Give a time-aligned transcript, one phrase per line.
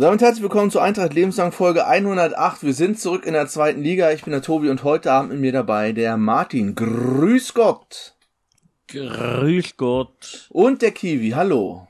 [0.00, 2.62] Damit herzlich willkommen zur Eintracht Lebenslang Folge 108.
[2.62, 4.10] Wir sind zurück in der zweiten Liga.
[4.12, 6.74] Ich bin der Tobi und heute Abend mit mir dabei der Martin.
[6.74, 8.14] Grüß Gott.
[8.88, 10.46] Grüß Gott.
[10.48, 11.32] Und der Kiwi.
[11.32, 11.86] Hallo.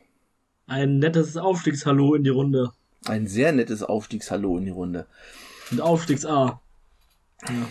[0.67, 2.73] Ein nettes Aufstiegshallo in die Runde.
[3.07, 5.07] Ein sehr nettes Aufstiegshallo in die Runde.
[5.71, 6.61] Und Aufstiegs-A.
[7.49, 7.69] Ja.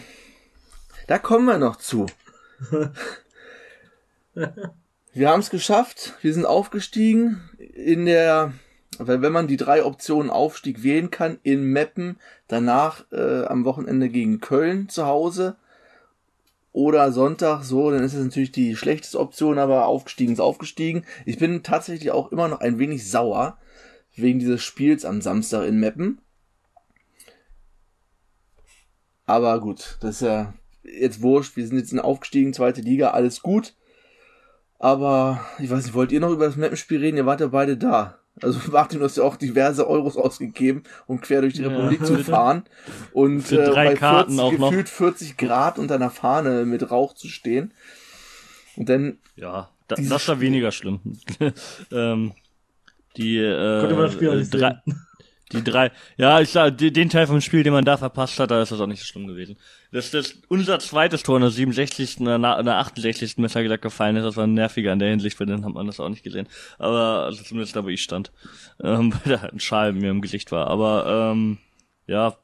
[1.07, 2.05] Da kommen wir noch zu.
[5.13, 6.13] wir haben es geschafft.
[6.21, 8.53] Wir sind aufgestiegen in der
[8.99, 12.17] weil wenn man die drei Optionen Aufstieg wählen kann, in Meppen,
[12.47, 15.55] danach äh, am Wochenende gegen Köln zu Hause
[16.73, 21.05] oder Sonntag so, dann ist es natürlich die schlechteste Option, aber aufgestiegen ist aufgestiegen.
[21.25, 23.57] Ich bin tatsächlich auch immer noch ein wenig sauer
[24.15, 26.19] wegen dieses Spiels am Samstag in Meppen.
[29.25, 31.55] Aber gut, das ist ja jetzt wurscht.
[31.55, 33.75] Wir sind jetzt in aufgestiegen, zweite Liga, alles gut.
[34.77, 37.17] Aber ich weiß nicht, wollt ihr noch über das Mappenspiel reden?
[37.17, 38.18] Ihr wart ja beide da.
[38.43, 42.05] Also Martin, du hast ja auch diverse Euros ausgegeben, um quer durch die ja, Republik
[42.05, 42.63] zu fahren.
[43.13, 47.13] Und Für äh, bei Karten 40, auch gefühlt 40 Grad unter einer Fahne mit Rauch
[47.13, 47.73] zu stehen.
[48.75, 49.17] Und dann.
[49.35, 50.99] Ja, da, das war weniger schlimm.
[51.91, 52.33] ähm,
[53.17, 55.05] die äh, Konnte man das Spiel nicht drei, sehen.
[55.51, 58.61] Die drei, ja, ich sag, den Teil vom Spiel, den man da verpasst hat, da
[58.61, 59.57] ist das auch nicht so schlimm gewesen.
[59.91, 62.19] Das ist unser zweites Tor in der 67.
[62.19, 63.37] in der, in der 68.
[63.37, 65.99] Messer gesagt gefallen ist, das war nerviger in der Hinsicht, weil dann hat man das
[65.99, 66.47] auch nicht gesehen.
[66.77, 68.31] Aber, also zumindest da, wo ich stand,
[68.83, 70.67] ähm, weil da ein Schal mir im Gesicht war.
[70.67, 71.57] Aber, ähm,
[72.05, 72.35] ja,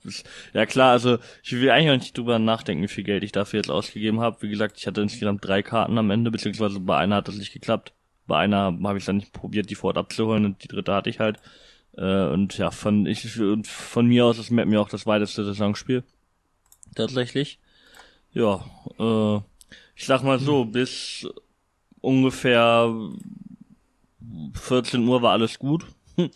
[0.53, 3.59] ja klar, also ich will eigentlich auch nicht drüber nachdenken, wie viel Geld ich dafür
[3.59, 4.41] jetzt ausgegeben habe.
[4.41, 7.53] Wie gesagt, ich hatte insgesamt drei Karten am Ende, beziehungsweise bei einer hat das nicht
[7.53, 7.93] geklappt.
[8.27, 11.19] Bei einer habe ich dann nicht probiert, die Fort abzuholen und die dritte hatte ich
[11.19, 11.39] halt.
[11.97, 16.03] Äh, und ja, von, ich, von mir aus ist Map mir auch das weiteste Saisonspiel.
[16.95, 17.59] Tatsächlich.
[18.33, 18.65] Ja,
[18.99, 19.37] äh,
[19.95, 21.27] ich sag mal so, bis
[22.01, 22.93] ungefähr
[24.53, 25.85] 14 Uhr war alles gut.
[26.17, 26.29] äh,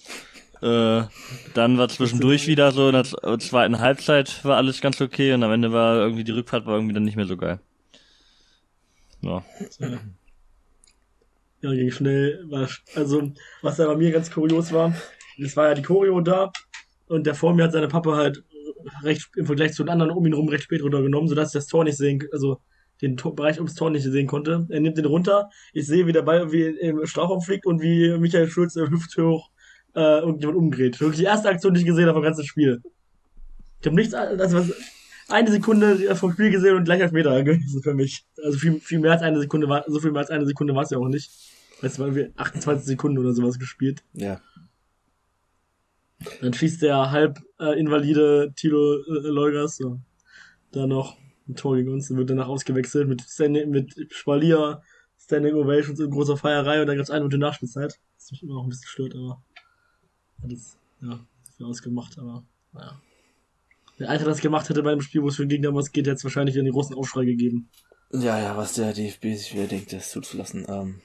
[1.54, 5.52] dann war zwischendurch wieder so, in der zweiten Halbzeit war alles ganz okay und am
[5.52, 7.60] Ende war irgendwie die Rückfahrt war irgendwie dann nicht mehr so geil.
[9.22, 9.44] Ja.
[11.62, 12.48] Ja, ging schnell.
[12.96, 14.94] Also, was da bei mir ganz kurios war,
[15.44, 16.52] es war ja die Choreo da
[17.08, 18.44] und der vor mir hat seine Papa halt
[19.04, 21.68] recht im Vergleich zu den anderen um ihn rum recht spät runtergenommen, sodass ich das
[21.68, 22.62] Tor nicht sehen, also
[23.02, 24.68] den Tor, Bereich ums Tor nicht sehen konnte.
[24.70, 28.18] Er nimmt den runter, ich sehe, wie der Ball irgendwie im Strafraum fliegt und wie
[28.18, 29.50] Michael Schulz äh, hüfthoch
[29.96, 31.00] äh, irgendjemand umdreht.
[31.00, 32.82] Wirklich die erste Aktion, die ich gesehen habe vom ganzen Spiel.
[33.80, 34.74] Ich habe nichts, also was,
[35.30, 38.26] eine Sekunde vom Spiel gesehen und gleich als Meter gewesen für mich.
[38.44, 40.84] Also viel, viel mehr als eine Sekunde war, so viel mehr als eine Sekunde war
[40.84, 41.32] es ja auch nicht.
[41.82, 44.04] Es waren wir 28 Sekunden oder sowas gespielt.
[44.14, 44.42] Ja.
[46.42, 50.00] Dann schießt der halb äh, invalide Tilo äh, Leugers so.
[50.72, 54.82] da noch ein Tor gegen uns und wird danach ausgewechselt mit, Standing, mit Spalier,
[55.18, 58.00] Standing Ovations und großer Feierei und dann gab's eine Minute Nachspielzeit.
[58.18, 59.42] Das mich immer noch ein bisschen stört, aber
[60.44, 61.20] hat es ja
[61.58, 62.44] viel ausgemacht, aber
[62.74, 63.02] naja.
[63.98, 66.08] Wenn Alter das gemacht hätte bei einem Spiel, wo es für den Gegner was geht,
[66.08, 67.70] hätte es wahrscheinlich einen großen Aufschrei gegeben.
[68.12, 70.66] Ja, ja, was der DFB sich wieder denkt, das zuzulassen.
[70.70, 71.02] Ähm,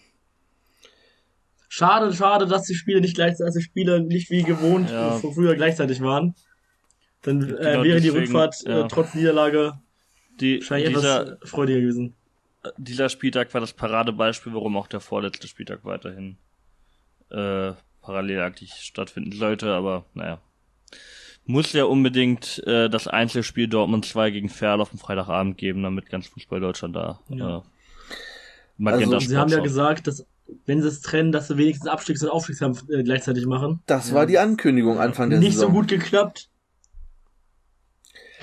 [1.77, 5.19] Schade, schade, dass die Spiele nicht gleichzeitig, dass die Spiele nicht wie gewohnt ja.
[5.19, 6.37] von früher gleichzeitig waren.
[7.23, 8.85] Dann äh, genau wäre die Rückfahrt äh, ja.
[8.85, 9.73] äh, trotz Niederlage
[10.39, 12.15] die, wahrscheinlich dieser, etwas freudiger gewesen.
[12.77, 16.37] Dieser Spieltag war das Paradebeispiel, warum auch der vorletzte Spieltag weiterhin
[17.31, 20.41] äh, parallel eigentlich stattfinden sollte, aber naja.
[21.45, 26.09] Muss ja unbedingt äh, das Einzelspiel Dortmund 2 gegen Ferl auf dem Freitagabend geben, damit
[26.09, 27.65] ganz Fußball Deutschland da ja.
[28.79, 30.25] äh, also, Sie haben ja gesagt, dass
[30.66, 33.81] wenn sie es trennen, dass sie wenigstens Abstiegs- und Aufstiegskampf äh, gleichzeitig machen.
[33.87, 34.15] Das ja.
[34.15, 35.72] war die Ankündigung Anfang der Nicht Saison.
[35.72, 36.50] Nicht so gut geklappt.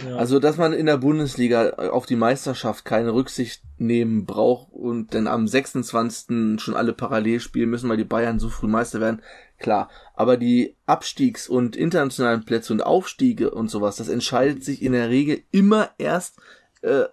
[0.03, 0.15] Ja.
[0.15, 5.27] Also, dass man in der Bundesliga auf die Meisterschaft keine Rücksicht nehmen braucht und dann
[5.27, 6.59] am 26.
[6.59, 9.21] schon alle parallel spielen müssen, weil die Bayern so früh Meister werden,
[9.59, 9.89] klar.
[10.15, 15.09] Aber die Abstiegs- und internationalen Plätze und Aufstiege und sowas, das entscheidet sich in der
[15.09, 16.39] Regel immer erst
[16.81, 17.03] äh,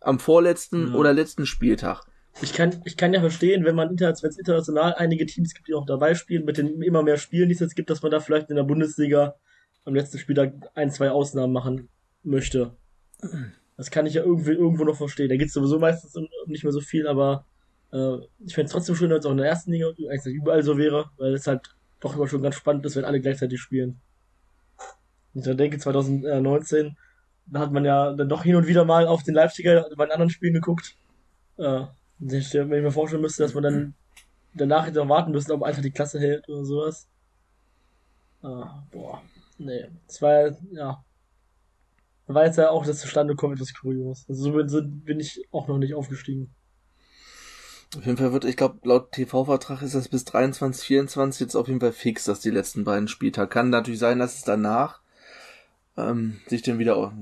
[0.00, 0.94] am vorletzten ja.
[0.94, 2.04] oder letzten Spieltag
[2.40, 5.68] ich kann, ich kann ja verstehen, wenn man inter, wenn es international einige Teams gibt,
[5.68, 8.10] die auch dabei spielen, mit den immer mehr Spielen, die es jetzt gibt, dass man
[8.10, 9.34] da vielleicht in der Bundesliga
[9.84, 11.88] am letzten Spieltag ein, zwei Ausnahmen machen
[12.22, 12.76] möchte.
[13.76, 15.28] Das kann ich ja irgendwie irgendwo noch verstehen.
[15.28, 16.14] Da geht es sowieso meistens
[16.46, 17.44] nicht mehr so viel, aber
[17.92, 20.62] äh, ich fände es trotzdem schön, wenn es auch in der ersten Liga eigentlich überall
[20.62, 24.00] so wäre, weil es halt doch immer schon ganz spannend ist, wenn alle gleichzeitig spielen.
[25.34, 26.96] Und ich denke, 2019,
[27.46, 30.12] da hat man ja dann doch hin und wieder mal auf den Leipziger bei den
[30.12, 30.96] anderen Spielen geguckt.
[31.56, 31.84] Äh,
[32.18, 33.94] wenn ich mir vorstellen müsste, dass man dann
[34.54, 37.08] danach noch warten müsste, ob einfach die Klasse hält oder sowas.
[38.42, 39.22] Ah, boah.
[39.58, 39.86] Nee.
[40.06, 41.04] Das war ja.
[42.26, 44.26] War jetzt ja auch das zustande kommt etwas kurios.
[44.28, 46.54] Also so bin, bin ich auch noch nicht aufgestiegen.
[47.96, 51.68] Auf jeden Fall wird, ich glaube, laut TV-Vertrag ist das bis 23, 24 jetzt auf
[51.68, 53.48] jeden Fall fix, dass die letzten beiden Spieltage.
[53.48, 55.00] Kann natürlich sein, dass es danach
[55.96, 57.14] ähm, sich dann wieder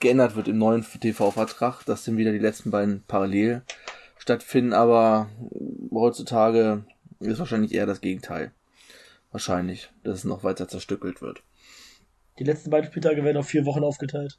[0.00, 3.62] geändert wird im neuen TV-Vertrag, dass dann wieder die letzten beiden parallel
[4.20, 5.28] stattfinden, aber
[5.90, 6.84] heutzutage
[7.20, 8.52] ist wahrscheinlich eher das Gegenteil.
[9.32, 11.42] Wahrscheinlich, dass es noch weiter zerstückelt wird.
[12.38, 14.38] Die letzten beiden Spieltage werden auf vier Wochen aufgeteilt.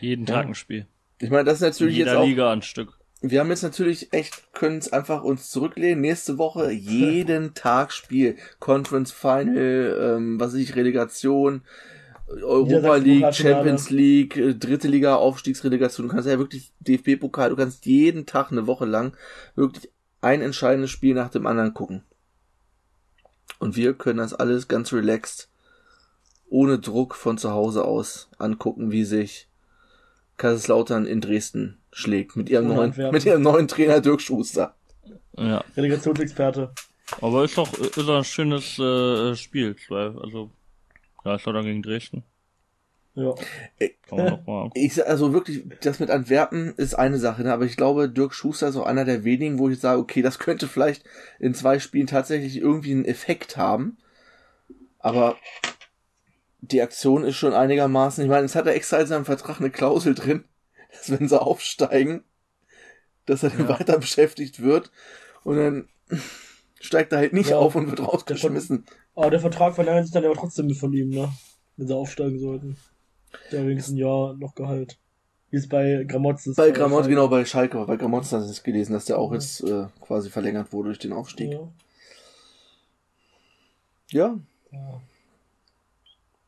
[0.00, 0.34] Jeden Ja.
[0.36, 0.86] Tag ein Spiel.
[1.20, 2.98] Ich meine, das ist In natürlich jetzt jeder auch Liga ein Stück.
[3.20, 6.00] Wir haben jetzt natürlich echt, können es einfach uns zurücklehnen.
[6.00, 8.36] Nächste Woche jeden Tag Spiel.
[8.60, 11.62] Conference Final, ähm, was weiß ich, Relegation,
[12.28, 13.34] Europa League.
[13.34, 16.08] Champions League, äh, dritte Liga, Aufstiegsrelegation.
[16.08, 19.16] Du kannst ja wirklich DFB-Pokal, du kannst jeden Tag eine Woche lang
[19.54, 19.90] wirklich
[20.20, 22.02] ein entscheidendes Spiel nach dem anderen gucken.
[23.58, 25.48] Und wir können das alles ganz relaxed,
[26.48, 29.48] ohne Druck von zu Hause aus angucken, wie sich
[30.36, 34.74] Kaiserslautern in Dresden schlägt mit ihrem neuen, mit ihrem neuen Trainer Dirk Schuster.
[35.36, 35.64] Ja.
[35.76, 36.72] Relegationsexperte.
[37.20, 39.74] Aber ist doch, ist doch ein schönes äh, Spiel.
[39.90, 40.50] Also,
[41.28, 42.24] Kaiserslautern gegen Dresden.
[43.14, 43.34] Ja.
[44.74, 47.52] Ich sag also wirklich, das mit Antwerpen ist eine Sache, ne?
[47.52, 50.38] aber ich glaube, Dirk Schuster ist auch einer der wenigen, wo ich sage, okay, das
[50.38, 51.04] könnte vielleicht
[51.40, 53.98] in zwei Spielen tatsächlich irgendwie einen Effekt haben.
[55.00, 55.36] Aber
[56.60, 59.70] die Aktion ist schon einigermaßen, ich meine, es hat er extra in seinem Vertrag eine
[59.70, 60.44] Klausel drin,
[60.92, 62.22] dass wenn sie aufsteigen,
[63.26, 63.80] dass er dann Ja.
[63.80, 64.92] weiter beschäftigt wird
[65.42, 65.88] und dann
[66.80, 67.58] steigt er halt nicht Ja.
[67.58, 68.84] auf und wird rausgeschmissen.
[69.14, 71.30] Aber der Vertrag verlängert sich dann aber trotzdem von ihm, ne?
[71.76, 72.76] Wenn sie aufsteigen sollten.
[73.52, 74.98] Der wenigstens ein Jahr noch Gehalt.
[75.50, 76.56] Wie es bei Gramotz ist.
[76.56, 79.32] Bei Gramont, genau, bei Schalke, aber bei Gramont hast du es gelesen, dass der auch
[79.32, 81.52] jetzt äh, quasi verlängert wurde durch den Aufstieg.
[81.52, 81.68] Ja.
[84.10, 84.38] Ja,
[84.72, 85.00] Ja.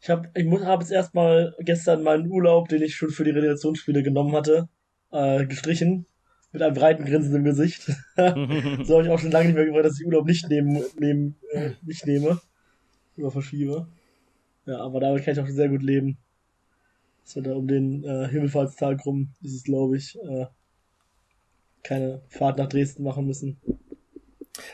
[0.02, 3.32] Ich habe ich muss hab jetzt erstmal gestern meinen Urlaub, den ich schon für die
[3.32, 4.68] Relegationsspiele genommen hatte,
[5.12, 6.06] äh, gestrichen.
[6.52, 7.82] Mit einem breiten Grinsen im Gesicht.
[8.17, 11.37] so habe ich auch schon lange nicht mehr gefragt, dass ich Urlaub nicht nehmen, nehmen
[11.52, 12.41] äh, nicht nehme.
[13.17, 13.87] Oder verschiebe.
[14.67, 16.19] Ja, aber damit kann ich auch sehr gut leben.
[17.25, 20.47] Dass wir da um den äh, Himmelfahrtstag rum, ist es glaube ich, äh,
[21.82, 23.61] keine Fahrt nach Dresden machen müssen.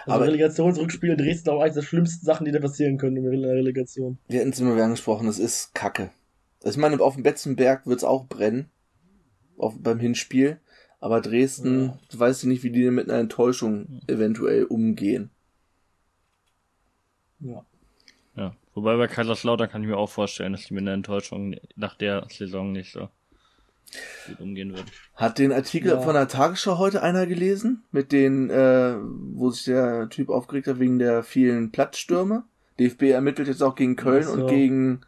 [0.07, 3.43] Also Aber- Relegationsrückspiel in Dresden auch eines der schlimmsten Sachen, die da passieren können in
[3.43, 4.19] der Relegation.
[4.29, 6.11] wir hätten es immer wieder angesprochen, das ist Kacke.
[6.65, 8.71] Also ich meine, auf dem Betzenberg wird es auch brennen.
[9.59, 10.59] Auf, beim Hinspiel.
[11.01, 11.99] Aber Dresden, Ja.
[12.11, 15.31] du weißt nicht, wie die mit einer Enttäuschung eventuell umgehen.
[17.41, 17.65] Ja.
[18.37, 18.55] Ja.
[18.75, 22.27] Wobei bei Kaiserslautern kann ich mir auch vorstellen, dass die mit einer Enttäuschung nach der
[22.31, 23.09] Saison nicht so
[24.27, 24.87] gut umgehen würden.
[25.15, 26.01] Hat den Artikel Ja.
[26.01, 27.85] von der Tagesschau heute einer gelesen?
[27.93, 32.45] Mit den, äh, wo sich der Typ aufgeregt hat wegen der vielen Platzstürme?
[32.79, 34.33] DFB ermittelt jetzt auch gegen Köln so.
[34.33, 35.01] und gegen,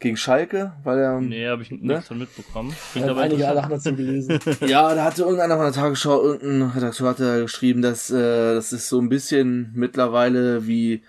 [0.00, 1.78] gegen Schalke, weil er, Nee, habe ich Ne?
[1.94, 2.70] nichts von mitbekommen.
[2.70, 3.42] Ich Klingt habe aber einige.
[3.42, 4.38] Sachen dazu gelesen.
[4.66, 8.72] Ja, da hatte irgendeiner von der Tagesschau, irgendein Redakteur hat da geschrieben, dass äh, das
[8.72, 11.02] ist so ein bisschen mittlerweile wie,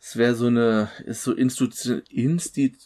[0.00, 2.76] es wäre so eine, ist so Institution, Insti,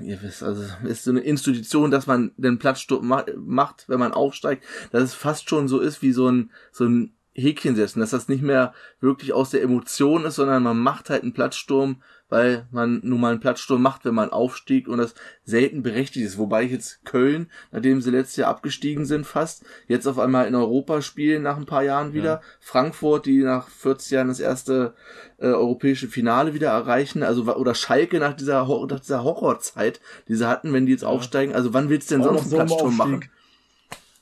[0.00, 4.12] ihr wisst, also ist so eine Institution, dass man den Platzsturm ma macht, wenn man
[4.12, 8.10] aufsteigt, dass es fast schon so ist wie so ein, so ein Häkchen setzen, dass
[8.10, 12.66] das nicht mehr wirklich aus der Emotion ist, sondern man macht halt einen Platzsturm, weil
[12.70, 16.38] man nun mal einen Platzsturm macht, wenn man aufstieg und das selten berechtigt ist.
[16.38, 20.54] Wobei ich jetzt Köln, nachdem sie letztes Jahr abgestiegen sind fast, jetzt auf einmal in
[20.54, 22.40] Europa spielen nach ein paar Jahren wieder.
[22.58, 24.94] Frankfurt, die nach 40 Jahren das erste
[25.36, 27.22] äh, europäische Finale wieder erreichen.
[27.22, 31.54] Also oder Schalke nach dieser, nach dieser Horrorzeit, die sie hatten, wenn die jetzt aufsteigen.
[31.54, 33.30] Also wann willst du denn Auch sonst noch einen so im Platzsturm machen?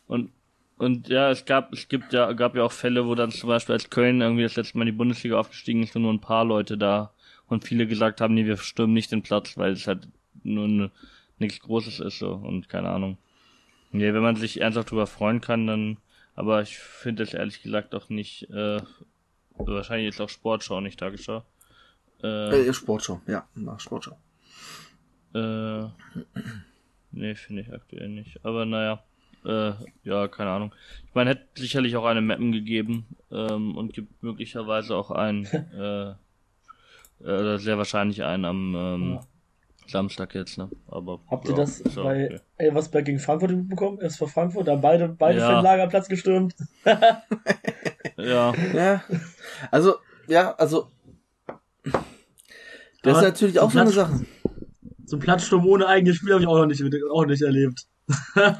[0.08, 0.30] Und
[0.78, 3.74] und ja, es gab, es gibt ja, gab ja auch Fälle, wo dann zum Beispiel
[3.74, 6.46] als Köln irgendwie das letzte Mal in die Bundesliga aufgestiegen ist und nur ein paar
[6.46, 7.12] Leute da
[7.50, 10.08] und viele gesagt haben, nee, wir stürmen nicht den Platz, weil es halt
[10.42, 10.90] nur ne,
[11.38, 13.18] nichts Großes ist so und keine Ahnung.
[13.92, 15.96] Nee, wenn man sich ernsthaft drüber freuen kann, dann,
[16.36, 18.80] aber ich finde es ehrlich gesagt auch nicht, äh,
[19.56, 21.44] wahrscheinlich ist auch Sportschau nicht Tagesschau.
[22.22, 24.16] Äh, Äh, Sportschau, ja, nach Sportschau.
[25.34, 25.82] äh,
[27.12, 28.44] nee, finde ich aktuell nicht.
[28.44, 29.02] Aber naja,
[29.44, 29.72] äh,
[30.04, 30.74] ja, keine Ahnung.
[31.08, 36.14] Ich meine, hätte sicherlich auch eine Mappen gegeben ähm, und gibt möglicherweise auch einen, äh,
[37.24, 39.20] äh, sehr wahrscheinlich einen am ähm, Ja.
[39.86, 40.68] Samstag jetzt, ne?
[40.88, 42.40] Aber Habt ja, ihr das ist auch bei okay.
[42.58, 43.98] Elversberg gegen Frankfurt mitbekommen?
[44.00, 45.46] Erst vor Frankfurt, da haben beide, beide Ja.
[45.48, 46.54] Fanlager Platz gestürmt.
[48.16, 49.02] Ja, Ja,
[49.70, 49.96] also,
[50.28, 50.88] ja, also,
[51.84, 51.92] das
[53.12, 54.20] ist Aber natürlich auch so eine Sache.
[55.06, 57.86] So ein Platzsturm ohne eigenes Spiel habe ich auch noch nicht, auch nicht erlebt.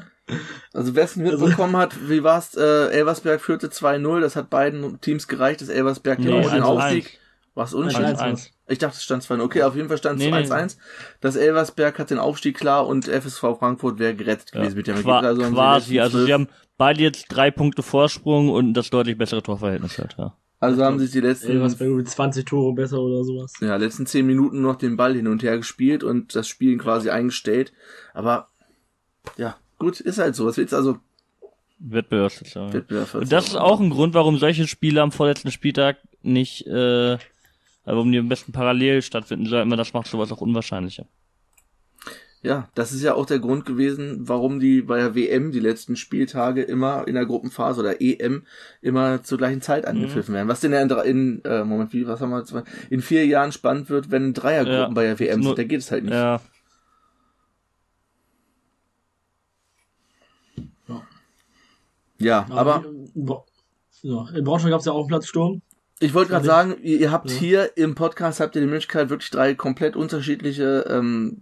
[0.71, 2.55] Also wer es Also- mitbekommen hat, wie war's?
[2.55, 6.61] Äh, Elversberg führte 2-0, das hat beiden Teams gereicht, dass Elversberg nee, den 1-1.
[6.61, 7.19] Aufstieg
[7.53, 8.15] Was unentschieden?
[8.15, 8.49] 1-1.
[8.67, 9.41] Ich dachte, es stand 2-0.
[9.41, 10.47] Okay, auf jeden Fall stand es Nee, nee.
[10.47, 10.77] 1-1.
[11.19, 15.21] Das Elversberg hat den Aufstieg klar und FSV Frankfurt wäre gerettet gewesen mit dem Qua
[15.21, 15.47] Ergebnis.
[15.47, 19.97] sie quasi, also sie haben beide jetzt drei Punkte Vorsprung und das deutlich bessere Torverhältnis
[19.97, 20.35] halt, ja.
[20.59, 23.53] also haben sich die letzten bei irgendwie 20 Tore besser oder sowas.
[23.59, 27.09] ja, letzten zehn Minuten noch den Ball hin und her gespielt und das Spiel quasi
[27.09, 27.73] eingestellt.
[28.13, 28.47] Aber
[29.37, 30.45] ja, gut, ist halt so.
[30.45, 30.99] Was willst du also?
[31.79, 32.73] Wettbewerbsverzerrung.
[32.73, 37.17] Wettbewerb Und das ist auch ein Grund, warum solche Spiele am vorletzten Spieltag nicht, äh,
[37.85, 41.05] warum die am besten parallel stattfinden sollten, weil das macht sowas auch unwahrscheinlicher.
[42.43, 45.95] Ja, das ist ja auch der Grund gewesen, warum die bei der WM die letzten
[45.95, 48.47] Spieltage immer in der Gruppenphase oder EM
[48.81, 50.47] immer zur gleichen Zeit angepfiffen werden.
[50.47, 52.63] Was denn ja in, in äh, Moment, wie, was haben wir?
[52.89, 54.87] In vier Jahren spannend wird, wenn Dreiergruppen Ja.
[54.89, 56.13] bei der WM Nur- sind, da geht es halt nicht.
[56.13, 56.41] Ja,
[62.17, 62.85] Ja, aber
[63.15, 63.43] in Bra-
[64.03, 65.61] ja, in Braunschweig gab es ja auch einen Platzsturm.
[66.01, 67.37] Ich wollte gerade sagen, ihr, ihr habt Ja.
[67.37, 71.37] hier im Podcast habt ihr die Möglichkeit, wirklich drei komplett unterschiedliche ähm,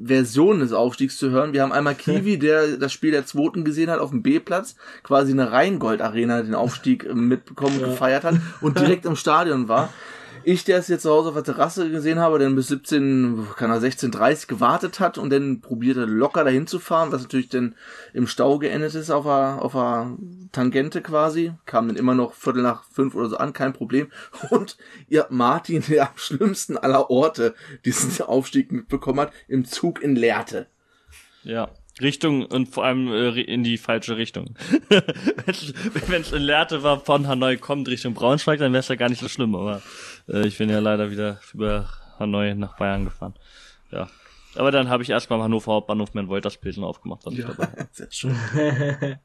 [0.00, 1.52] Versionen des Aufstiegs zu hören.
[1.52, 5.32] Wir haben einmal Kiwi, der das Spiel der Zweiten gesehen hat auf dem B-Platz, quasi
[5.32, 7.86] eine Rheingold-Arena den Aufstieg äh, mitbekommen, Ja.
[7.88, 9.92] gefeiert hat und direkt im Stadion war.
[10.50, 13.70] Ich, der es jetzt zu Hause auf der Terrasse gesehen habe, dann bis 17, kann
[13.70, 17.74] er 16.30 gewartet hat und dann probierte locker dahin zu fahren, was natürlich dann
[18.14, 20.16] im Stau geendet ist auf der, auf der
[20.50, 24.10] Tangente quasi, kam dann immer noch Viertel nach fünf oder so an, kein Problem.
[24.48, 30.16] Und ihr Martin, der am schlimmsten aller Orte diesen Aufstieg mitbekommen hat, im Zug in
[30.16, 30.66] Lehrte.
[31.42, 31.68] ja.
[32.00, 34.54] Richtung und vor allem äh, in die falsche Richtung.
[36.06, 39.08] Wenn es in Lehrte war, von Hanoi kommt Richtung Braunschweig, dann wäre es ja gar
[39.08, 39.82] nicht so schlimm, aber
[40.28, 41.88] äh, ich bin ja leider wieder über
[42.18, 43.34] Hanoi nach Bayern gefahren.
[43.90, 44.08] Ja.
[44.54, 47.68] Aber dann habe ich erstmal am Hannover Hauptbahnhof mein Wolterspilsen aufgemacht, was ich dabei.
[47.92, 48.36] Sehr schön.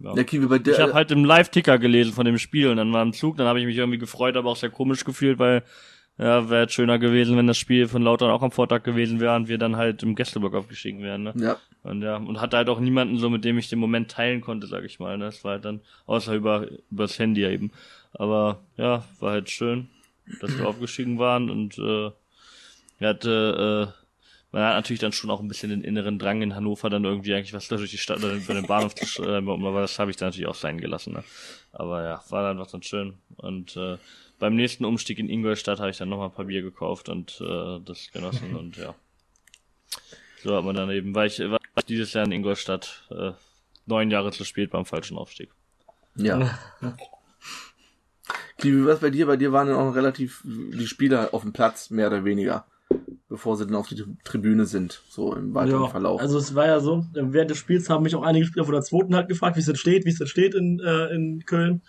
[0.00, 0.14] Ja.
[0.14, 2.92] Der Kiwi bei der, Ich habe halt im Live-Ticker gelesen von dem Spiel und dann
[2.92, 5.64] war im Zug, dann habe ich mich irgendwie gefreut, aber auch sehr komisch gefühlt, weil
[6.18, 9.48] ja, wäre schöner gewesen, wenn das Spiel von Lautern auch am Vortag gewesen wäre und
[9.48, 11.32] wir dann halt im Gästeblock aufgestiegen wären, ne?
[11.36, 14.40] ja, Und ja, und hatte halt auch niemanden so, mit dem ich den Moment teilen
[14.40, 15.26] konnte, sag ich mal, ne?
[15.26, 17.70] Das war halt dann, außer über, übers Handy eben.
[18.12, 19.88] Aber ja, war halt schön,
[20.40, 22.10] dass wir aufgestiegen waren und äh,
[22.98, 23.98] er hatte, äh,
[24.50, 27.34] man hat natürlich dann schon auch ein bisschen den inneren Drang in Hannover dann irgendwie
[27.34, 30.16] eigentlich was durch die Stadt oder über den Bahnhof zu schreiben, aber das habe ich
[30.16, 31.12] dann natürlich auch sein gelassen.
[31.12, 31.22] Ne?
[31.70, 33.14] Aber ja, war dann was dann schön.
[33.36, 33.98] Und äh,
[34.38, 37.80] beim nächsten Umstieg in Ingolstadt habe ich dann nochmal ein paar Bier gekauft und äh,
[37.84, 38.94] das genossen und ja.
[40.42, 43.32] So hat man dann eben, weil ich, war ich dieses Jahr in Ingolstadt äh,
[43.86, 45.50] neun Jahre zu spät beim falschen Aufstieg.
[46.14, 46.58] ja.
[48.58, 49.26] Kiwi, was bei dir?
[49.26, 52.66] Bei dir waren dann auch relativ die Spieler auf dem Platz, mehr oder weniger,
[53.28, 56.20] bevor sie dann auf die Tribüne sind, so im weiteren Ja, Verlauf.
[56.20, 58.82] also es war ja so, während des Spiels haben mich auch einige Spieler von der
[58.82, 61.82] zweiten halt gefragt, wie es denn steht, wie es denn steht in, äh, in Köln.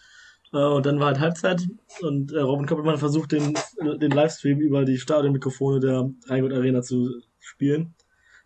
[0.53, 1.67] Äh, und dann war halt Halbzeit
[2.01, 3.53] und äh, Robin Koppelmann versucht, den,
[4.01, 7.95] den Livestream über die Stadionmikrofone der Rheingold Arena zu spielen.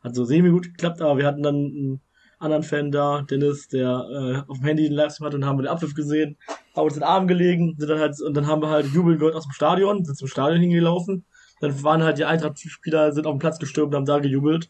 [0.03, 2.01] Hat so semi gut geklappt, aber wir hatten dann einen
[2.39, 3.87] anderen Fan da, Dennis, der
[4.45, 6.37] äh, auf dem Handy den Livestream hatte und haben den Abpfiff gesehen,
[6.75, 9.17] haben uns in den Arm gelegen, sind dann halt, und dann haben wir halt jubeln
[9.17, 11.23] gehört aus dem Stadion, sind zum Stadion hingelaufen.
[11.61, 14.69] Dann waren halt die Eintracht-Spieler, sind auf den Platz gestürmt und haben da gejubelt.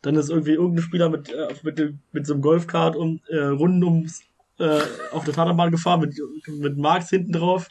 [0.00, 3.36] Dann ist irgendwie irgendein Spieler mit, äh, mit, dem- mit so einem Golfkart um, äh,
[3.36, 4.22] Runden ums,
[4.58, 4.80] äh,
[5.12, 6.14] auf der Tatanbahn gefahren, mit,
[6.46, 7.68] mit Marx hinten drauf.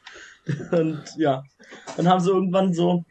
[0.71, 1.43] Und ja,
[1.95, 3.05] dann haben sie irgendwann so,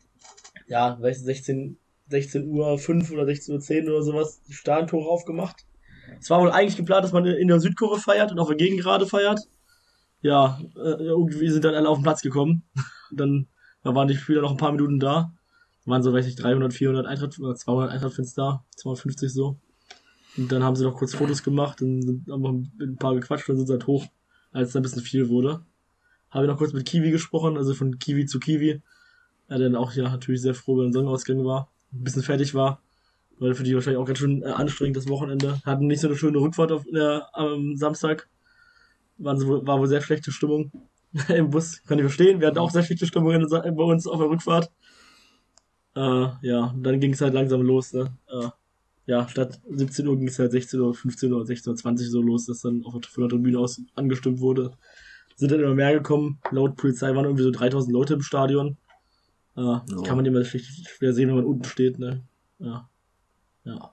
[0.66, 5.08] ja, weiß nicht, 16, 16 Uhr 5 oder 16 Uhr 10 oder sowas, die Stadiontore
[5.08, 5.64] aufgemacht.
[6.20, 9.06] Es war wohl eigentlich geplant, dass man in der Südkurve feiert und auf der Gegengerade
[9.06, 9.40] feiert.
[10.20, 12.64] Ja, äh, irgendwie sind dann alle auf den Platz gekommen.
[13.10, 13.48] dann
[13.82, 15.32] da waren die Spieler noch ein paar Minuten da.
[15.84, 19.58] Waren so, weiß ich, 300, 400 Eintracht, oder 200 Eintracht-Fans da, 250 so.
[20.36, 23.48] Und dann haben sie noch kurz Fotos gemacht und sind, haben noch ein paar gequatscht
[23.50, 24.06] und sind halt hoch,
[24.50, 25.64] als es ein bisschen viel wurde.
[26.30, 28.80] Habe ich noch kurz mit Kiwi gesprochen, also von Kiwi zu Kiwi.
[29.48, 32.80] Er dann auch ja natürlich sehr froh, wenn Sonnenausgang war, ein bisschen fertig war.
[33.38, 35.60] Weil für die wahrscheinlich auch ganz schön äh, anstrengend das Wochenende.
[35.64, 38.28] Hatten nicht so eine schöne Rückfahrt auf, äh, am Samstag.
[39.18, 40.70] Waren so, war wohl sehr schlechte Stimmung
[41.28, 41.82] im Bus.
[41.84, 42.40] Kann ich verstehen.
[42.40, 44.70] Wir hatten auch sehr schlechte Stimmung bei uns auf der Rückfahrt.
[45.94, 47.92] Äh, ja, dann ging es halt langsam los.
[47.92, 48.16] Ne?
[48.28, 48.48] Äh,
[49.06, 52.22] ja, statt 17 Uhr ging es halt 16 Uhr, 15 Uhr, 16 Uhr, 20 so
[52.22, 54.72] los, dass dann auf der, von der Tribüne aus angestimmt wurde.
[55.36, 56.38] Sind dann immer mehr gekommen.
[56.50, 58.76] Laut Polizei waren irgendwie so 3000 Leute im Stadion.
[59.56, 61.98] Äh, das kann man immer schlecht, schwer sehen, wenn man unten steht.
[61.98, 62.22] Ne?
[62.58, 62.88] Ja.
[63.64, 63.92] Ja.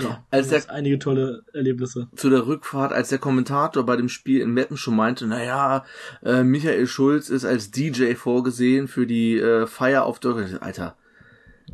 [0.00, 2.08] Ja, Als das einige tolle Erlebnisse.
[2.14, 5.84] zu der Rückfahrt, als der Kommentator bei dem Spiel in Meppen schon meinte, naja,
[6.22, 10.62] äh, Michael Schulz ist als DJ vorgesehen für die äh, Feier auf der...
[10.62, 10.96] Alter,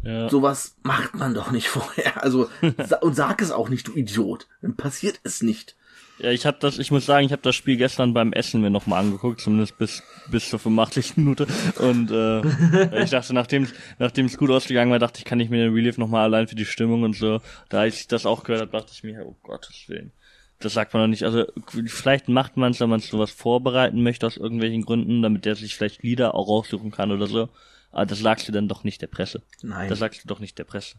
[0.05, 0.29] Ja.
[0.29, 2.23] sowas macht man doch nicht vorher.
[2.23, 4.47] Also, sa und sag es auch nicht, du Idiot.
[4.63, 5.77] Dann passiert es nicht.
[6.19, 8.71] Ja, ich habe das, ich muss sagen, ich habe das Spiel gestern beim Essen mir
[8.71, 11.17] nochmal angeguckt, zumindest bis bis zur 85.
[11.17, 11.47] Minute.
[11.79, 13.67] Und äh, ich dachte, nachdem
[13.99, 16.55] nachdem es gut ausgegangen war, dachte ich, kann ich mir den Relief nochmal allein für
[16.55, 17.41] die Stimmung und so.
[17.69, 20.13] Da ich das auch gehört habe, dachte ich mir, oh Gottes Willen.
[20.61, 21.25] Das sagt man noch nicht.
[21.25, 21.47] Also
[21.87, 25.75] vielleicht macht man es, wenn man sowas vorbereiten möchte aus irgendwelchen Gründen, damit der sich
[25.75, 27.49] vielleicht Lieder auch raussuchen kann oder so.
[27.95, 29.41] Aber das sagst du dann doch nicht der Presse.
[29.63, 29.89] Nein.
[29.89, 30.97] Das sagst du doch nicht der Presse.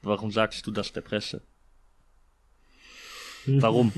[0.00, 1.42] Warum sagst du das der Presse?
[3.46, 3.92] Warum?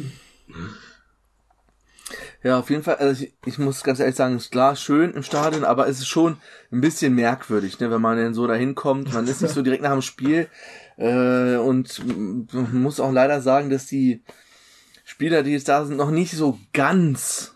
[2.42, 5.22] Ja, auf jeden Fall, also ich, ich muss ganz ehrlich sagen, ist klar, schön im
[5.22, 6.38] Stadion, aber es ist schon
[6.72, 9.14] ein bisschen merkwürdig, ne, wenn man denn so dahin kommt.
[9.14, 10.48] Man ist nicht so direkt nach dem Spiel
[10.96, 12.04] äh, und
[12.52, 14.24] man muss auch leider sagen, dass die
[15.04, 17.54] Spieler, die jetzt da sind, noch nicht so ganz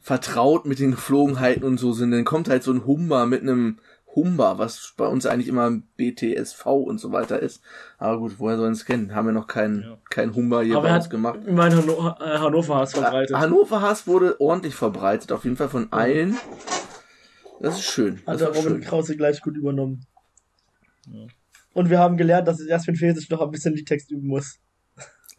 [0.00, 2.12] vertraut mit den Geflogenheiten und so sind.
[2.12, 3.78] Dann kommt halt so ein Humber mit einem
[4.14, 7.62] Humber, was bei uns eigentlich immer BTSV und so weiter ist.
[7.98, 9.14] Aber gut, woher sollen es kennen?
[9.14, 9.98] Haben wir noch keinen Ja.
[10.10, 11.38] kein Humber hier Aber bei uns hat gemacht.
[11.46, 13.36] immerhin Hanno Hannover Hass verbreitet.
[13.36, 16.36] Hannover Hass wurde ordentlich verbreitet, auf jeden Fall von allen.
[17.60, 18.20] Das ist schön.
[18.26, 18.80] Hat der Robin schön.
[18.82, 20.06] Krause gleich gut übernommen.
[21.74, 24.10] Und wir haben gelernt, dass es erst für den Fesisch noch ein bisschen die Text
[24.10, 24.58] üben muss.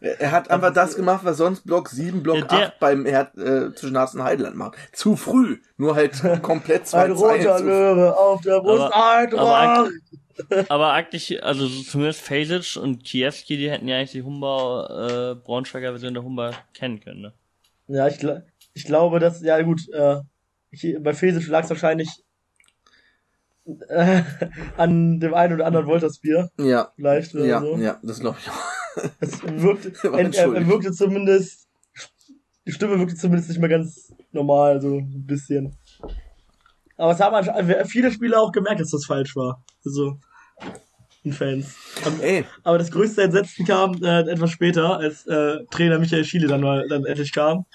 [0.00, 3.30] Er hat einfach das gemacht, was sonst Block 7, Block Ja, der- 8 beim Her
[3.36, 4.78] äh, zwischen Harz und Heideland macht.
[4.92, 5.58] Zu früh.
[5.76, 7.68] Nur halt komplett zwei Ein roter Zeilen zu früh.
[7.70, 9.90] Löwe auf der Brust, Aber- Eintracht!
[10.48, 15.34] aber Aber eigentlich, also so zumindest Fasic und Kiewski, die hätten ja eigentlich die Humber,
[15.38, 17.32] äh, Braunschweiger Version der Humber kennen können, ne?
[17.88, 18.42] Ja, ich, gl-
[18.72, 20.20] ich glaube, dass, ja gut, äh,
[20.70, 22.08] ich, bei Fesisch lag es wahrscheinlich
[23.88, 24.22] äh,
[24.78, 27.76] an dem einen oder anderen Woltersbier, Ja, vielleicht oder ja, so.
[27.76, 28.79] ja, das glaube ich auch.
[29.20, 30.68] Es wirkte, War er, er, er entschuldigt.
[30.68, 31.68] wirkte zumindest,
[32.66, 35.76] die Stimme wirkte zumindest nicht mehr ganz normal, so ein bisschen.
[36.96, 39.64] Aber es haben anscheinend viele Spieler auch gemerkt, dass das falsch war.
[39.84, 40.18] Also,
[41.24, 41.74] die Fans.
[42.20, 46.62] Ey, Aber das größte Entsetzen kam äh, etwas später, als äh, Trainer Michael Schiele dann
[46.62, 47.66] mal dann endlich kam.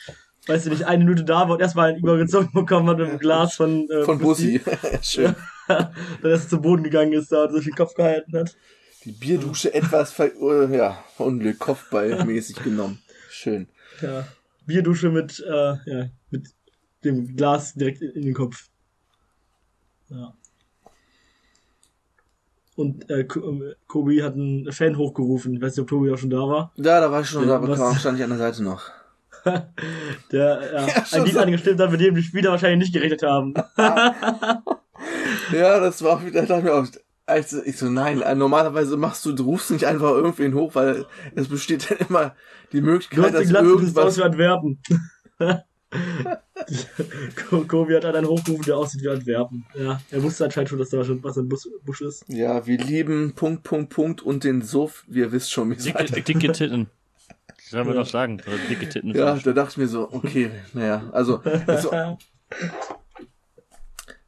[0.47, 3.19] Weißt du nicht, eine Minute da war und erstmal einen übergezogen bekommen hat mit einem
[3.19, 4.61] Glas von, äh, von Bussi.
[5.01, 5.35] Schön.
[5.67, 5.91] dann
[6.23, 8.55] erst zu Boden gegangen ist da und sich den Kopf gehalten hat.
[9.05, 13.01] Die Bierdusche etwas ver äh, ja, verunglückt, Kopfballmäßig genommen.
[13.29, 13.67] Schön.
[14.01, 14.27] Ja.
[14.65, 16.47] Bierdusche mit, äh, ja, mit
[17.03, 18.67] dem Glas direkt in, den Kopf.
[20.09, 20.33] Ja.
[22.75, 25.53] Und äh, ähm, Kobi hat einen Fan hochgerufen.
[25.55, 26.73] Ich weiß nicht, ob Tobi auch schon da war.
[26.75, 28.89] Ja, da war ich schon, da was- war, stand ich an der Seite noch.
[30.31, 31.39] Der ja, Ja, ein Lied so.
[31.39, 33.53] angestimmt hat, mit dem die Spieler wahrscheinlich nicht gerechnet haben.
[35.51, 36.87] Ja, das war auch wieder, da dachte ich mir auch,
[37.25, 41.05] also ich so, nein, äh, normalerweise machst du, du rufst nicht einfach irgendwen hoch, weil
[41.35, 42.35] es besteht dann immer
[42.71, 44.79] die Du Möglichkeit, hast den dass Glatz, du siehst aus irgendwas, wie Antwerpen.
[47.49, 49.65] Ko- Kobi hat einen hochgerufen, der aussieht wie Antwerpen.
[49.75, 52.25] Ja, er wusste anscheinend schon, dass da schon was im Bus, Busch ist.
[52.27, 56.05] ja, wir lieben Punkt, Punkt, Punkt und den Suff, wir wisst schon, wie es Dicke,
[56.21, 56.87] dicke Titten.
[57.69, 58.01] Sollen wir Ja.
[58.01, 58.41] doch sagen.
[58.69, 59.15] Dicke Titten.
[59.15, 62.17] Ja, da dachte ich mir so, okay, naja, also, also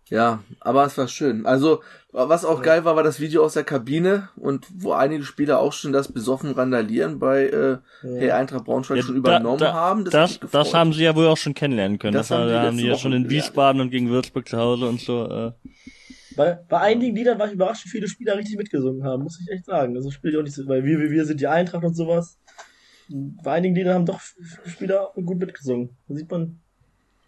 [0.09, 1.45] ja, aber es war schön.
[1.45, 1.81] Also,
[2.29, 5.73] was auch geil war, war das Video aus der Kabine und wo einige Spieler auch
[5.73, 10.03] schon das besoffen Randalieren bei äh, Hey Eintracht Braunschweig Ja, schon da- übernommen da- haben.
[10.05, 10.73] Das, das, gefreut.
[10.73, 12.13] haben sie ja wohl auch schon kennenlernen können.
[12.13, 13.45] Das Das, haben die haben die ja Woche schon in gelernt.
[13.45, 15.25] Wiesbaden und gegen Würzburg zu Hause und so.
[15.29, 15.51] Äh.
[16.35, 19.51] Bei, bei einigen Liedern war ich überrascht, wie viele Spieler richtig mitgesungen haben, muss ich
[19.51, 19.95] echt sagen.
[19.95, 22.37] Also spielt auch nicht so, weil wir, wir, wir sind die Eintracht und sowas.
[23.09, 24.19] Bei einigen Liedern haben doch
[24.65, 25.91] Spieler gut mitgesungen.
[26.07, 26.59] Da sieht man.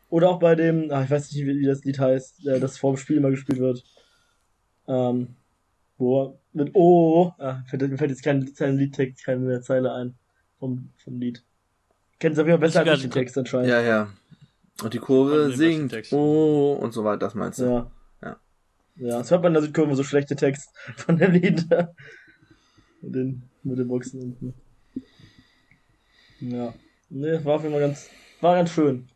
[0.09, 2.77] Oder auch bei dem, ach, ich weiß nicht, wie, wie das Lied heißt, äh, das
[2.79, 3.83] vor dem Spiel immer gespielt wird.
[4.89, 5.35] Ähm,
[5.97, 10.15] wo mit Oh, ah, mir fällt jetzt kein, kein Liedtext, keine Zeile ein
[10.57, 11.43] vom, vom Lied.
[12.19, 13.69] Kennt es auf jeden Fall besser als den die- Text anscheinend.
[13.69, 14.09] Ja, ja.
[14.83, 17.65] Und die Kurve singt, oh, und so weiter, das meinst du?
[17.65, 17.91] Ja.
[18.21, 18.39] Ja.
[18.95, 21.65] Ja, das hört man in der Südkurve so schlechte Text von dem Lied.
[23.01, 24.53] mit, den, mit den Boxen unten.
[26.39, 26.73] Ja.
[27.09, 28.09] Ne, war auf jeden Fall ganz,
[28.41, 29.09] war ganz schön.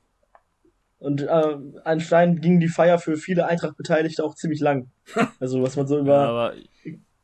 [1.03, 4.89] Und äh, anscheinend ging die Feier für viele Eintracht-Beteiligte auch ziemlich lang.
[5.41, 6.53] Also was man so Ja, über aber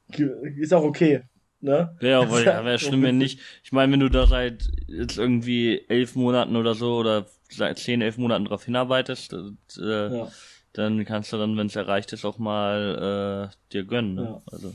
[0.10, 1.22] ist auch okay.
[1.62, 1.96] Ne?
[2.02, 3.40] wäre ja, ja, wär schlimm, wenn nicht.
[3.64, 8.02] Ich meine, wenn du da seit jetzt irgendwie elf Monaten oder so oder seit zehn,
[8.02, 10.28] elf Monaten drauf hinarbeitest, äh, Ja.
[10.74, 14.16] dann kannst du dann, wenn es erreicht ist, auch mal äh, dir gönnen.
[14.16, 14.24] Ne?
[14.24, 14.42] Ja.
[14.52, 14.74] Also,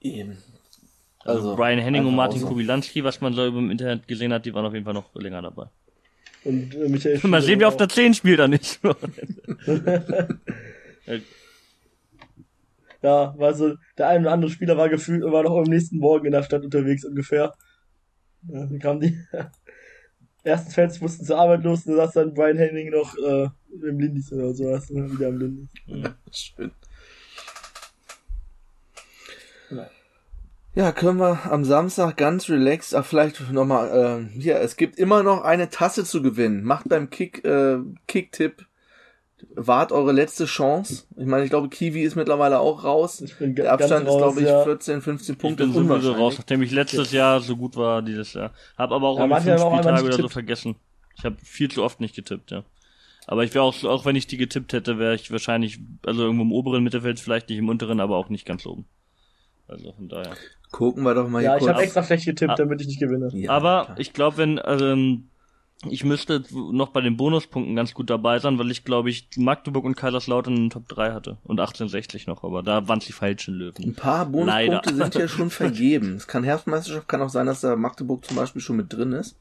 [0.00, 0.38] Eben.
[1.18, 2.42] also, Also, Brian Henning und Martin.
[2.42, 5.42] Kubilanski, was man so im Internet gesehen hat, die waren auf jeden Fall noch länger
[5.42, 5.66] dabei.
[6.46, 8.80] Und äh, Michael Mal sehen, wer auf der 10 spielt er nicht.
[13.02, 16.26] Ja, war so, der ein oder andere Spieler war gefühlt, war noch am nächsten Morgen
[16.26, 17.54] in der Stadt unterwegs ungefähr.
[18.48, 19.16] Ja, dann kamen die
[20.42, 23.48] ersten Fans mussten zur Arbeit los und da saß dann Brian Henning noch äh,
[23.86, 25.68] im Lindis oder sowas, ne, wieder am Lindis.
[26.32, 26.72] Schön.
[29.70, 29.90] Ja.
[30.76, 35.22] Ja, können wir am Samstag ganz relaxed, ach, vielleicht nochmal, äh, hier, es gibt immer
[35.22, 36.62] noch eine Tasse zu gewinnen.
[36.64, 38.66] Macht beim Kick, äh, Kick-Tipp,
[39.54, 41.04] wart eure letzte Chance.
[41.16, 43.22] Ich meine, ich glaube, Kiwi ist mittlerweile auch raus.
[43.22, 44.64] Ich bin Der Abstand ist, glaube ich, ja.
[44.64, 45.64] 14, 15 Ich Punkte.
[45.64, 46.20] bin sowieso unwahrscheinlich.
[46.20, 48.52] raus, nachdem ich letztes Jahr so gut war dieses Jahr.
[48.76, 50.76] Hab aber auch Ja, irgendwie fünf Spieltage oder so vergessen.
[51.16, 52.64] Ich habe viel zu oft nicht getippt, ja.
[53.26, 56.22] Aber ich wäre auch, so- auch wenn ich die getippt hätte, wäre ich wahrscheinlich, also
[56.24, 58.84] irgendwo im oberen Mittelfeld, vielleicht nicht im unteren, aber auch nicht ganz oben.
[59.68, 60.34] Also von daher.
[60.70, 61.72] Gucken wir doch mal Ja, hier ich kurz.
[61.72, 62.56] habe extra schlecht getippt, Ah.
[62.56, 63.28] damit ich nicht gewinne.
[63.32, 63.98] Ja, aber klar.
[64.00, 65.28] ich glaube, wenn, ähm,
[65.88, 69.84] ich müsste noch bei den Bonuspunkten ganz gut dabei sein, weil ich glaube ich Magdeburg
[69.84, 71.36] und Kaiserslautern in den Top 3 hatte.
[71.44, 73.84] Und 1860 noch, aber da waren es die falschen Löwen.
[73.84, 74.80] Ein paar Leider.
[74.80, 76.14] Bonuspunkte sind ja schon vergeben.
[76.16, 79.36] Es kann Herbstmeisterschaft, kann auch sein, dass da Magdeburg zum Beispiel schon mit drin ist.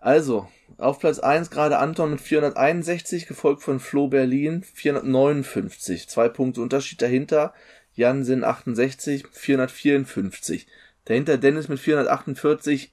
[0.00, 6.08] Also, auf Platz 1 gerade Anton mit 461, gefolgt von Flo Berlin 459.
[6.08, 7.54] Zwei Punkte Unterschied dahinter.
[7.94, 10.66] Jansen 68, 454.
[11.04, 12.92] Dahinter Dennis mit 448.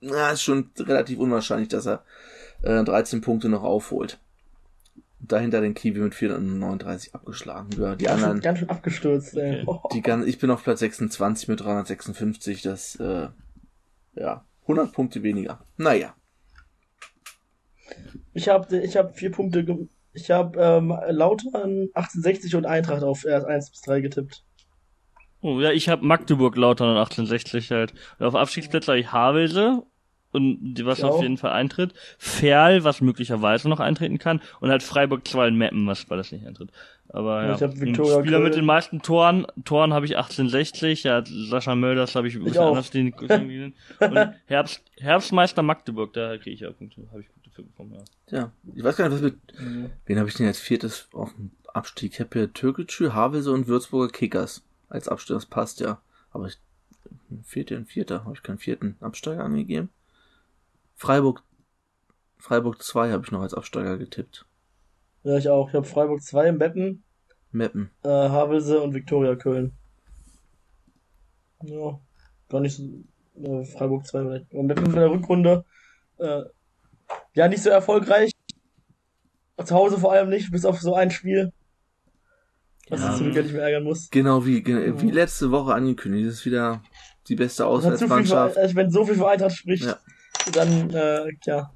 [0.00, 2.04] Na, ist schon relativ unwahrscheinlich, dass er
[2.62, 4.18] äh, 13 Punkte noch aufholt.
[5.20, 7.70] Dahinter den Kiwi mit 439 abgeschlagen.
[7.80, 8.40] Ja, die Ganz, anderen.
[8.40, 9.64] ganz schön abgestürzt, ey.
[9.66, 9.88] Okay.
[9.96, 13.28] Die gan- ich bin auf Platz 26 mit 356, das, äh,
[14.14, 15.64] ja, 100 Punkte weniger.
[15.76, 16.14] Naja,
[18.34, 19.88] Ich habe ich hab vier Punkte, ge-
[20.22, 24.44] ich habe ähm, Lautern 1860 und Eintracht auf erst 1 bis 3 getippt.
[25.40, 27.94] Oh, ja, ich habe Magdeburg Lautern und 1860 halt.
[28.18, 29.84] Und auf Abstiegsplätze habe ich Havelse
[30.32, 31.22] und die, was Ich auf auch.
[31.22, 31.94] jeden Fall eintritt.
[32.18, 34.40] Ferl, was möglicherweise noch eintreten kann.
[34.60, 36.70] Und halt Freiburg 2 und Meppen, was weil das nicht eintritt.
[37.08, 37.60] Aber Ja, ja, ich
[38.18, 38.52] Spieler mit Köln.
[38.52, 42.68] den meisten Toren, Toren habe ich 1860, ja, Sascha Mölders habe ich auch.
[42.70, 43.14] anders den
[44.00, 47.94] Und Herbst, Herbstmeister Magdeburg, da kriege ich auch Punkte, habe ich Punkte für bekommen,
[48.30, 48.38] ja.
[48.38, 49.90] ja, ich weiß gar nicht, was mit, Mhm.
[50.06, 52.12] wen habe ich denn als viertes auf dem Abstieg?
[52.14, 56.00] Ich habe hier Türkgücü, Havelse und Würzburger Kickers als Abstieg, das passt ja.
[56.30, 56.58] Aber ich,
[57.42, 59.88] vierter und vierter, habe ich keinen vierten Absteiger angegeben?
[60.96, 61.42] Freiburg,
[62.38, 64.46] Freiburg 2 habe ich noch als Absteiger getippt.
[65.24, 65.68] Ja, ich auch.
[65.68, 67.02] Ich habe Freiburg 2 im Beppen,
[67.50, 67.90] Meppen.
[68.04, 69.72] äh, Havelse und Viktoria Köln.
[71.62, 71.98] Ja,
[72.48, 72.84] gar nicht so,
[73.42, 74.52] äh, Freiburg 2 vielleicht.
[74.54, 75.64] Und Meppen in der Rückrunde,
[76.18, 76.42] äh,
[77.34, 78.32] ja, nicht so erfolgreich.
[79.64, 81.52] Zu Hause vor allem nicht, bis auf so ein Spiel.
[82.90, 83.10] Was Ja.
[83.12, 84.08] ich zum Glück nicht mehr ärgern muss.
[84.10, 86.26] Genau wie, wie letzte Woche angekündigt.
[86.28, 86.82] Das ist wieder
[87.26, 88.56] die beste viel für, Auswärtsmannschaft.
[88.56, 89.98] also wenn so viel für Eintracht spricht, Ja.
[90.52, 91.70] dann, äh, ja,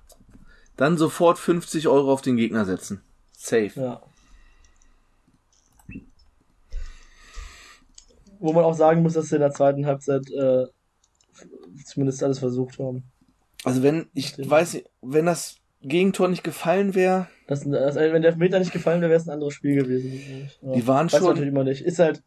[0.77, 3.03] Dann sofort 50 Euro auf den Gegner setzen.
[3.33, 3.71] Safe.
[3.75, 4.01] ja.
[8.39, 10.67] Wo man auch sagen muss, dass sie in der zweiten Halbzeit äh,
[11.85, 13.05] zumindest alles versucht haben.
[13.65, 14.51] Also wenn, ich Stimmt.
[14.51, 19.01] weiß nicht, wenn das Gegentor nicht gefallen wäre, Das, das, wenn der Elfmeter nicht gefallen
[19.01, 20.21] wäre, wäre es ein anderes Spiel gewesen.
[20.63, 20.73] Ja.
[20.73, 21.83] Die waren Weiß man schon- natürlich immer nicht.
[21.85, 22.23] Ist halt,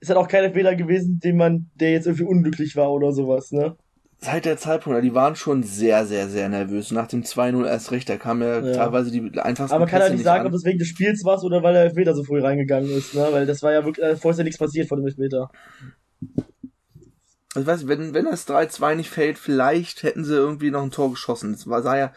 [0.00, 3.50] ist halt auch kein Elfmeter gewesen, den man, der jetzt irgendwie unglücklich war oder sowas,
[3.52, 3.76] ne?
[4.20, 6.90] seit der Zeitpunkt, die waren schon sehr, sehr, sehr nervös.
[6.90, 8.72] Nach dem 2-0 erst recht, da kam ja, Ja.
[8.72, 10.46] teilweise die einfachsten Aber man kann Pässe halt nicht sagen, an.
[10.48, 13.28] ob es wegen des Spiels war oder weil der Elfmeter so früh reingegangen ist, ne?
[13.30, 15.48] Weil das war ja wirklich, äh, vorher ist ja nichts passiert vor dem Elfmeter.
[17.54, 20.82] Also ich weiß, nicht, wenn, wenn das 3-2 nicht fällt, vielleicht hätten sie irgendwie noch
[20.82, 21.52] ein Tor geschossen.
[21.52, 22.12] Das war, sah ja,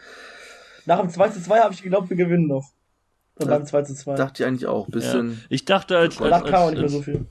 [0.84, 2.70] Nach dem 2 zu 2 habe ich geglaubt, wir gewinnen noch.
[3.36, 4.14] Und Ja, beim 2 zu 2.
[4.14, 4.88] dachte ich eigentlich auch.
[4.88, 7.26] Bisschen, Ich dachte, als, als, als, als, so viel.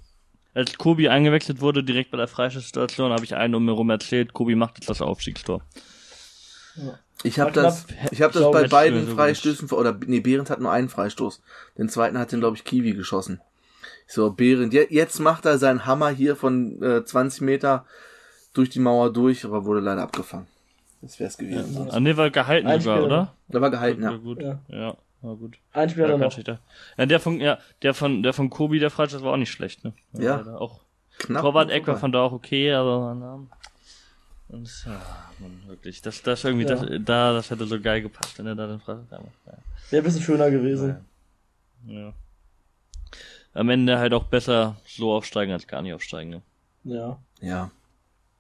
[0.56, 4.34] als Kobi eingewechselt wurde, direkt bei der Freistoßsituation, habe ich einen um mir rum erzählt,
[4.34, 5.62] Kobi macht jetzt das Aufstiegstor.
[7.24, 10.72] ich habe das, ich habe Ich das bei beiden Freistößen, oder, nee, Behrendt hat nur
[10.72, 11.44] einen Freistoß.
[11.78, 13.42] Den zweiten hat den, glaube ich, Kiwi geschossen.
[14.14, 17.86] So, Behrendt, je- jetzt macht er seinen Hammer hier von äh, 20 Meter
[18.54, 20.48] durch die Mauer durch, aber wurde leider abgefangen.
[21.02, 21.88] Das wär's gewesen.
[21.90, 23.34] Ah, nee, war gehalten Ein sogar, Spieler oder?
[23.48, 24.18] Da war gehalten, Ja, ja.
[24.18, 24.42] gut.
[24.42, 24.60] Ja.
[24.68, 25.58] Ja, war gut.
[25.72, 26.32] Ein Spiel hat Ja, noch.
[26.32, 26.60] schlechter.
[26.98, 29.84] ja, der von, ja, der von, der von Kobi, der Freistoß war auch nicht schlecht,
[29.86, 29.94] ne?
[30.14, 30.38] Ja.
[30.38, 30.82] leider Auch.
[31.18, 31.42] Knapp.
[31.44, 33.40] Torwart Eck war von da auch okay, aber, na,
[34.50, 35.02] und, ja,
[35.40, 36.76] man, wirklich, das, das irgendwie, Ja.
[36.76, 39.24] das, da, das hätte so geil gepasst, wenn er da den Freistoß macht.
[39.46, 39.54] Ja.
[39.92, 40.98] Wäre ein bisschen schöner gewesen.
[41.88, 42.12] ja.
[43.54, 46.42] Am Ende halt auch besser so aufsteigen als gar nicht aufsteigen, ne?
[46.84, 47.20] Ja.
[47.42, 47.72] Ja.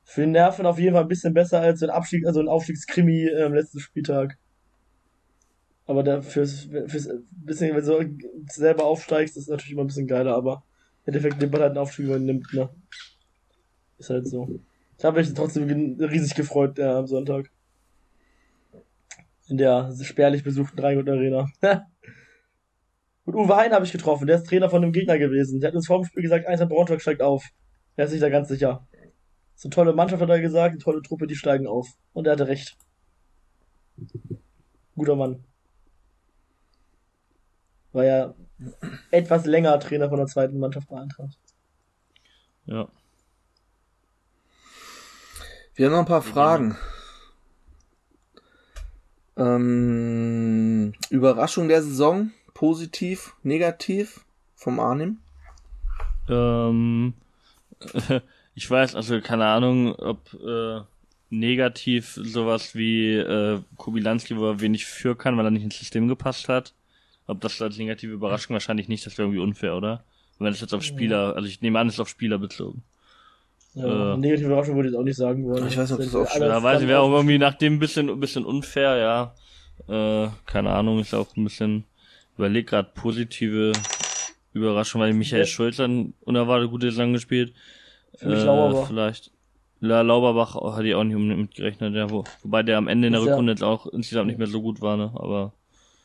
[0.03, 2.47] Für den Nerven auf jeden Fall ein bisschen besser als so ein Abstieg, also ein
[2.47, 4.37] Aufstiegskrimi äh, am letzten Spieltag.
[5.85, 10.35] Aber der fürs, fürs bisschen, wenn du selber aufsteigst, ist natürlich immer ein bisschen geiler,
[10.35, 10.63] aber
[11.03, 12.69] im Endeffekt nimmt man halt einen Aufstieg übernimmt, ne?
[13.97, 14.59] Ist halt so.
[14.97, 15.63] Ich habe mich trotzdem
[15.99, 17.49] riesig gefreut ja, am Sonntag.
[19.47, 21.49] In der spärlich besuchten Rheingold Arena.
[23.31, 25.61] Und Uwe Hein habe ich getroffen, der ist Trainer von einem Gegner gewesen.
[25.61, 27.45] Der hat uns vor dem Spiel gesagt, Eintracht Braunschweig steigt auf.
[27.95, 28.85] Er ist sich da ganz sicher.
[29.55, 31.87] So eine tolle Mannschaft hat er gesagt, eine tolle Truppe, die steigen auf.
[32.11, 32.75] Und er hatte recht.
[34.97, 35.45] Guter Mann.
[37.93, 38.35] War ja
[39.11, 41.39] etwas länger Trainer von der zweiten Mannschaft bei Eintracht.
[42.65, 42.89] Ja.
[45.75, 46.75] Wir haben noch ein paar Fragen.
[49.37, 52.31] Ähm, Überraschung der Saison,
[52.65, 54.23] positiv, negativ
[54.55, 55.17] vom Arnim.
[56.29, 57.13] Ähm,
[58.55, 60.81] ich weiß, also keine Ahnung, ob äh,
[61.31, 66.07] negativ sowas wie äh, Kubilanski, wo er wenig für kann, weil er nicht ins System
[66.07, 66.75] gepasst hat.
[67.25, 70.03] Ob das als negative Überraschung wahrscheinlich nicht, das wäre irgendwie unfair, oder?
[70.37, 72.83] Wenn es jetzt auf Spieler, also ich nehme an, es ist auf Spieler bezogen.
[73.73, 74.17] Ja, Äh.
[74.17, 75.65] negative Überraschung würde ich jetzt auch nicht sagen wollen.
[75.67, 77.73] Ich weiß nicht, ob das Alles auch- Ja, weiß ich, wäre auch irgendwie nach dem
[77.77, 79.35] ein bisschen, ein bisschen unfair, ja.
[79.87, 81.85] Äh, keine Ahnung, ist auch ein bisschen,
[82.41, 83.71] überleg grad positive
[84.53, 85.45] Überraschung, weil Michael Ja.
[85.47, 87.53] Schulz dann unerwartet gute Saison gespielt.
[88.17, 88.87] Für mich Lauberbach.
[88.87, 89.31] Vielleicht.
[89.79, 93.13] Ja, Lauberbach hatte ich auch nicht unbedingt mitgerechnet, ja, wo, wobei der am Ende in
[93.13, 95.53] der Ist ja- Rückrunde jetzt auch insgesamt nicht mehr so gut war, ne, aber,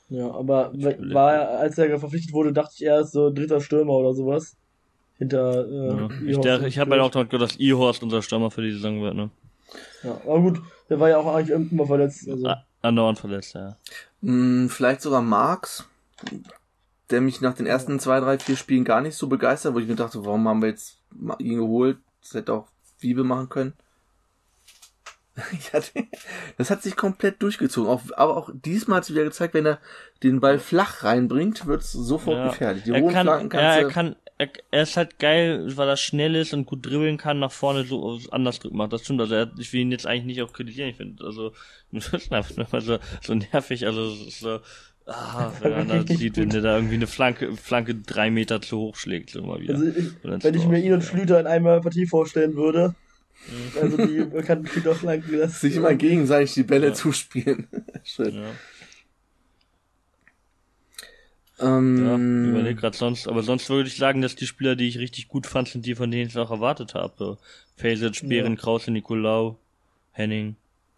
[0.09, 4.14] Ja, aber war er, als er verpflichtet wurde, dachte ich erst so dritter Stürmer oder
[4.14, 4.57] sowas.
[5.18, 6.09] Hinter, äh, ja.
[6.27, 7.27] Ich, der, ich habe halt Klose.
[7.27, 9.31] auch gedacht, dass Ihorst unser Stürmer für die Saison wird, ne.
[10.03, 12.29] Ja, aber gut, der war ja auch eigentlich immer verletzt.
[12.31, 12.46] Also.
[12.46, 13.77] Ah, Andauernd verletzt, ja.
[14.22, 15.88] Hm, vielleicht sogar Marx,
[17.11, 19.87] der mich nach den ersten zwei, drei, vier Spielen gar nicht so begeistert, wo ich
[19.87, 21.99] mir dachte, warum haben wir jetzt mal ihn geholt?
[22.23, 23.73] Das hätte auch Wiebe machen können.
[25.53, 25.91] Ich hatte,
[26.57, 27.91] das hat sich komplett durchgezogen.
[27.91, 29.81] Auch, aber auch diesmal hat es wieder gezeigt, wenn er
[30.23, 32.49] den Ball flach reinbringt, wird es sofort Ja.
[32.49, 32.85] gefährlich.
[32.85, 33.91] Die er hohen kann, Flanken ja, kannst er du.
[33.91, 37.53] kann, er, er ist halt geil, weil er schnell ist und gut dribbeln kann, nach
[37.53, 38.93] vorne so anders drücken macht.
[38.95, 41.53] Das stimmt, also er, ich will ihn jetzt eigentlich nicht auch kritisieren, ich finde, also,
[41.93, 44.61] das ist einfach nur mal so, so nervig, also, es ist so,
[45.07, 48.61] ah, wenn man da Richtig sieht, wenn der da irgendwie eine Flanke, Flanke drei Meter
[48.62, 49.75] zu hoch schlägt, so mal wieder.
[49.75, 51.07] Also ich, wenn ich mir ihn und ja.
[51.09, 52.95] Schlüter in einer Partie vorstellen würde,
[53.49, 53.79] Mhm.
[53.81, 56.95] also die bekannten Schlüterflanken, das sich immer gegenseitig die Bälle Ja.
[56.95, 57.69] zuspielen.
[58.05, 58.35] Schön.
[58.35, 58.61] Ja,
[61.59, 64.99] Ähm, ja, überleg grad sonst, aber sonst würde ich sagen, dass die Spieler, die ich
[64.99, 67.14] richtig gut fand, sind die, von denen ich es auch erwartet habe.
[67.19, 67.38] So.
[67.77, 69.57] Fasic, Behren, Krause, Nikolaou,
[70.12, 70.57] Henning.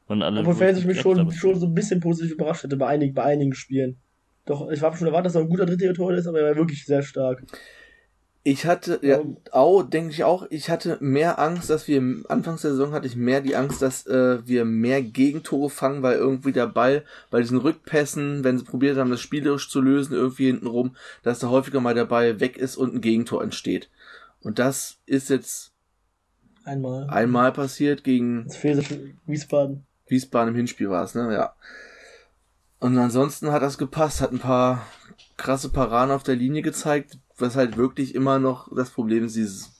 [0.09, 0.40] Und alle.
[0.40, 3.55] Obwohl ich mich schon, schon so ein bisschen positiv überrascht hätte bei einigen, bei einigen
[3.55, 3.99] Spielen.
[4.47, 6.57] Doch, ich habe schon erwartet, dass er ein guter dritter Torhüter ist, aber er war
[6.57, 7.44] wirklich sehr stark.
[8.44, 12.62] Ich hatte, ja, Ähm, auch, denke ich auch, ich hatte mehr Angst, dass wir, anfangs
[12.62, 16.53] der Saison hatte ich mehr die Angst, dass äh, wir mehr Gegentore fangen, weil irgendwie
[16.53, 20.66] der Ball bei diesen Rückpässen, wenn sie probiert haben, das spielerisch zu lösen, irgendwie hinten
[20.68, 23.90] rum, dass da häufiger mal der Ball weg ist und ein Gegentor entsteht.
[24.40, 25.73] Und das ist jetzt
[26.64, 27.07] Einmal.
[27.11, 29.85] einmal passiert gegen Das fehlt schon Wiesbaden.
[30.09, 31.33] Wiesbaden im Hinspiel war es, ne?
[31.33, 31.55] Ja.
[32.81, 34.87] Und ansonsten hat das gepasst, hat ein paar
[35.37, 39.73] krasse Paraden auf der Linie gezeigt, was halt wirklich immer noch das Problem ist, dieses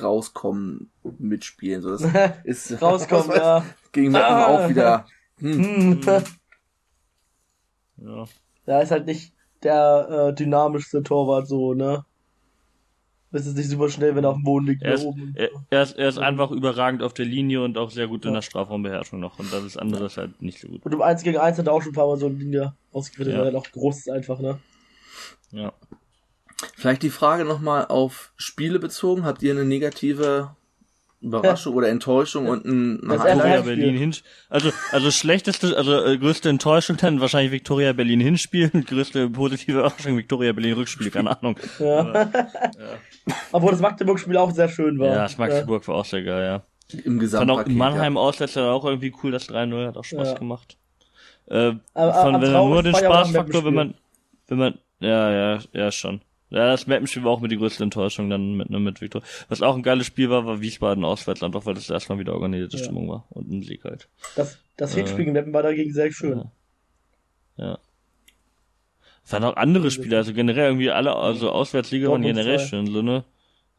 [0.00, 1.82] Rauskommen mitspielen.
[1.82, 2.02] So, das
[2.44, 3.64] ist Rauskommen, was weiß- ja.
[3.92, 4.46] Gegen Meppen Ah.
[4.46, 5.06] auch wieder.
[5.38, 6.00] Hm.
[6.02, 6.24] Hm.
[7.98, 8.24] Ja.
[8.64, 12.04] Da ist halt nicht der äh, dynamischste Torwart so, ne?
[13.44, 14.82] Ist nicht super schnell, wenn er auf dem Boden liegt.
[14.82, 15.34] Er ist, oben.
[15.36, 18.30] er, er, ist, er ist einfach überragend auf der Linie und auch sehr gut in
[18.30, 18.36] Ja.
[18.36, 19.38] der Strafraumbeherrschung noch.
[19.38, 20.84] Und das ist anderes halt nicht so gut.
[20.84, 22.74] Und im 1 gegen 1 hat er auch schon ein paar Mal so eine Linie
[22.92, 23.42] ausgerichtet, Ja.
[23.44, 24.58] weil er auch groß ist einfach, ne?
[25.52, 25.72] Ja.
[26.74, 29.24] Vielleicht die Frage nochmal auf Spiele bezogen.
[29.24, 30.56] Habt ihr eine negative
[31.26, 33.00] Überraschung oder Enttäuschung und ein?
[33.02, 33.60] Victoria.
[33.62, 34.30] Berlin Hinspiel.
[34.48, 39.78] Also, also schlechteste, also äh, größte Enttäuschung dann wahrscheinlich Victoria Berlin Hinspiel und größte positive
[39.80, 41.56] Überraschung Victoria Berlin Rückspiel, keine Ahnung.
[41.78, 41.98] Ja.
[42.00, 42.28] Aber,
[43.52, 45.08] Obwohl das Magdeburg-Spiel auch sehr schön war.
[45.08, 46.62] ja, das Magdeburg war auch sehr geil, ja.
[46.92, 47.72] Im Fand auch Gesamtpaket.
[47.72, 50.34] in Mannheim Aussetzer auch irgendwie cool, das 3-0 hat auch Spaß Ja.
[50.38, 50.76] gemacht.
[51.48, 53.94] Äh, Aber- von, am wenn man nur den auch Spaßfaktor, wenn man,
[54.46, 56.20] wenn man, ja, ja, ja, schon.
[56.50, 59.22] Ja, das Mappenspiel war auch mit die größte Enttäuschung dann mit, ne, mit Victor.
[59.48, 62.76] Was auch ein geiles Spiel war, war Wiesbaden auswärts, einfach weil das erstmal wieder organisierte
[62.76, 62.84] Ja.
[62.84, 64.08] Stimmung war und ein Sieg halt.
[64.36, 64.98] Das, das Äh.
[64.98, 66.38] Hinspiel gegen Meppen war dagegen sehr schön.
[66.38, 67.64] Ja.
[67.66, 67.78] Ja.
[69.24, 72.66] Es waren auch andere Spiele, also generell irgendwie alle, also Auswärtsliga waren generell zwei.
[72.66, 73.24] schön, so, ne?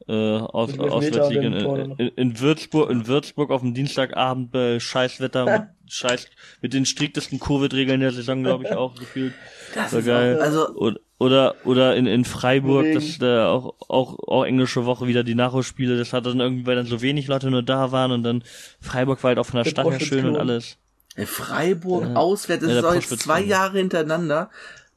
[0.08, 5.46] Äh, aus, Auswärtsliga in, und in, in Würzburg, in Würzburg auf dem Dienstagabend bei Scheißwetter,
[5.86, 6.28] mit, Scheiß,
[6.62, 9.34] mit den striktesten Covid-Regeln der Saison, glaube ich, auch gefühlt.
[9.74, 10.38] Das war ist geil.
[10.38, 13.00] auch- also- oder, oder, oder in, in Freiburg, Regen.
[13.00, 16.76] das da auch, auch, auch englische Woche wieder die Nachholspiele, das hat dann irgendwie, weil
[16.76, 18.44] dann so wenig Leute nur da waren und dann
[18.80, 20.78] Freiburg war halt auch von der Der Stadt her schön und alles.
[21.16, 22.16] Ey, Freiburg Ja.
[22.16, 24.52] auswärts, das Ja, ist auch jetzt zwei Jahre hintereinander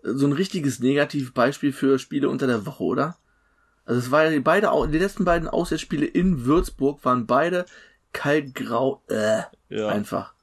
[0.05, 3.17] äh, so ein richtiges Negativbeispiel für Spiele unter der Woche, oder?
[3.87, 7.65] Also es war ja die beide, die letzten beiden Auswärtsspiele in Würzburg waren beide
[8.13, 9.89] kaltgrau, äh, Ja.
[9.89, 10.35] einfach.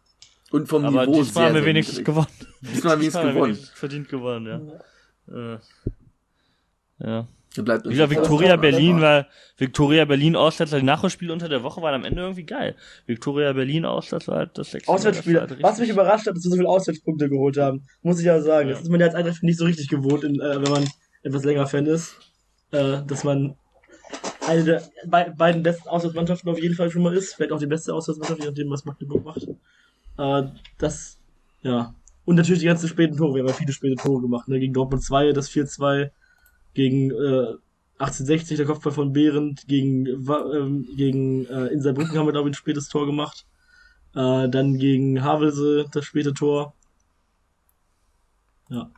[0.52, 2.06] Und vom Aber Niveau diesmal sehr, haben wir sehr wenigstens niedrig.
[2.06, 2.28] gewonnen.
[2.62, 3.44] Diesmal haben wir wir gewonnen.
[3.44, 4.62] wenigstens verdient gewonnen, ja.
[5.32, 5.58] Äh,
[7.00, 7.28] ja.
[7.56, 12.06] Wie gesagt, Victoria Berlin war, Victoria Berlin Auswärts, die Nachholspiele unter der Woche waren am
[12.06, 12.76] Ende irgendwie geil.
[13.06, 14.92] Victoria Berlin Auswärts war halt das sechste.
[14.92, 15.40] Auswärtsspiele.
[15.40, 17.88] Das war halt Was mich überrascht hat, dass wir so viele Auswärtspunkte geholt haben.
[18.04, 18.70] Muss ich ja sagen.
[18.70, 18.76] Ja.
[18.76, 20.88] Das ist man ja als Eintracht nicht so richtig gewohnt, in, äh, wenn man
[21.24, 22.16] etwas länger Fan ist.
[22.72, 23.56] Äh, dass man
[24.46, 27.34] eine der be beiden besten Auswärtsmannschaften auf jeden Fall schon mal ist.
[27.34, 29.48] Vielleicht auch die beste Auswärtsmannschaft, je nachdem, was Magdeburg macht.
[30.18, 31.18] Äh, das,
[31.62, 31.96] ja.
[32.28, 33.36] Und natürlich die ganzen späten Tore.
[33.36, 34.50] Wir haben ja viele späte Tore gemacht.
[34.50, 34.60] Ne?
[34.60, 36.12] Gegen Dortmund 2, das 4-2.
[36.74, 37.56] Gegen äh,
[38.00, 39.66] 1860, der Kopfball von Behrendt.
[39.66, 43.48] Gegen, ähm, gegen äh, in Saarbrücken haben wir, glaube ich, ein spätes Tor gemacht.
[44.14, 46.74] Äh, dann gegen Havelse das späte Tor.
[48.68, 48.92] Ja.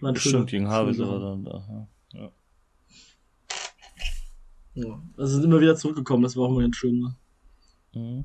[0.00, 1.88] War Bestimmt gegen Havelse war dann da.
[2.12, 2.32] Ja.
[4.74, 5.02] Ja.
[5.16, 6.98] Also sind immer wieder zurückgekommen, das war auch mal ganz schön.
[6.98, 7.14] Ne?
[7.94, 8.24] Mhm.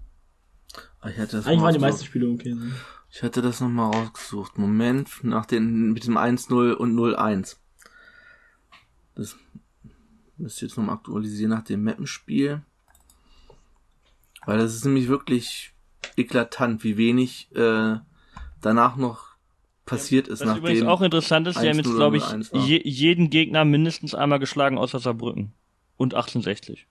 [1.02, 2.54] Ah, Ich hätte das Eigentlich waren die meisten Spiele okay.
[2.54, 2.72] Ne?
[3.10, 4.58] Ich hätte das nochmal rausgesucht.
[4.58, 7.56] Moment, nach den, mit dem 1-0 und 0-1.
[9.16, 9.36] Das
[10.38, 12.62] müsst ihr jetzt nochmal aktualisieren nach dem Mappenspiel.
[14.46, 15.74] Weil das ist nämlich wirklich
[16.16, 17.96] eklatant, wie wenig äh,
[18.62, 19.36] danach noch
[19.86, 22.54] passiert ist, Was übrigens nachdem auch interessant ist, die haben 1-0 jetzt, glaube ich, 0-1
[22.54, 22.66] war.
[22.66, 25.54] je, jeden Gegner mindestens einmal geschlagen außer Saarbrücken.
[25.96, 26.86] Und 1860.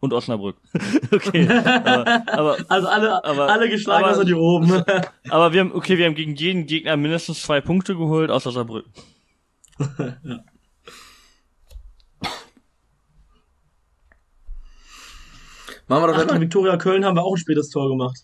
[0.00, 0.56] Und Osnabrück.
[1.12, 1.46] okay.
[1.48, 4.82] aber, aber, Also alle, Aber- alle geschlagen, aber- außer die oben.
[5.28, 8.90] aber wir haben, okay, wir haben gegen jeden Gegner mindestens zwei Punkte geholt, außer Saarbrücken.
[15.88, 18.18] machen wir doch Ach, dann in Viktoria Köln haben wir auch ein spätes Tor gemacht.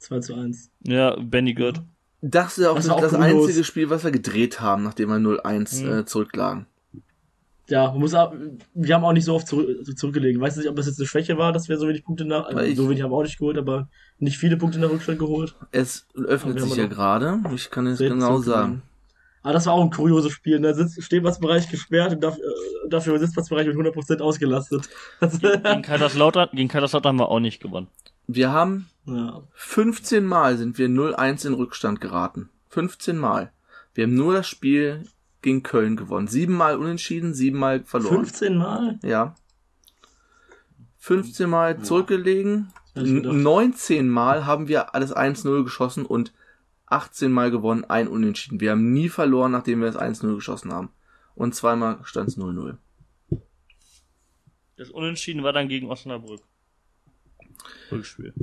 [0.00, 0.70] 2 zu 1.
[0.84, 1.82] Ja, Benny Gürt.
[2.20, 4.82] Das ist ja auch Das das, war auch das einzige Spiel, was wir gedreht haben,
[4.82, 5.98] nachdem wir 0-1 Mhm.
[6.00, 6.66] äh, zurücklagen.
[7.68, 8.32] Ja, man muss auch,
[8.74, 10.40] wir haben auch nicht so oft zurück, zurückgelegen.
[10.40, 12.76] Weiß nicht, ob das jetzt eine Schwäche war, dass wir so wenig Punkte nach, ich-
[12.76, 15.54] so wenig haben wir auch nicht geholt, aber nicht viele Punkte nach Rückstand geholt.
[15.70, 17.40] Es öffnet sich ja gerade.
[17.54, 18.82] Ich kann es genau sagen.
[19.42, 20.58] Aber das war auch ein kurioses Spiel.
[20.60, 24.88] Da sitzt Stehplatzbereich gesperrt und dafür, äh, dafür Sitzplatzbereich mit 100% ausgelastet.
[25.20, 27.86] Gegen Kaiserslautern, gegen Kaiserslautern haben wir auch nicht gewonnen.
[28.26, 29.42] Wir haben ja.
[29.54, 32.50] 15 Mal sind wir 0-1 in Rückstand geraten.
[32.70, 33.52] 15 Mal.
[33.94, 35.04] Wir haben nur das Spiel
[35.48, 36.28] gegen Köln gewonnen.
[36.28, 38.26] Siebenmal unentschieden, siebenmal verloren.
[38.26, 38.98] 15 Mal?
[39.02, 39.34] Ja.
[40.98, 42.72] 15 Mal zurückgelegen.
[42.94, 43.34] ich gedacht.
[43.34, 46.34] 19 Mal haben wir alles 1-0 geschossen und
[46.86, 48.60] 18 Mal gewonnen, ein Unentschieden.
[48.60, 50.90] Wir haben nie verloren, nachdem wir das 1-0 geschossen haben.
[51.34, 52.76] Und zweimal stand es 0-0.
[54.76, 56.42] Das Unentschieden war dann gegen Osnabrück.
[57.90, 58.34] Rückspiel.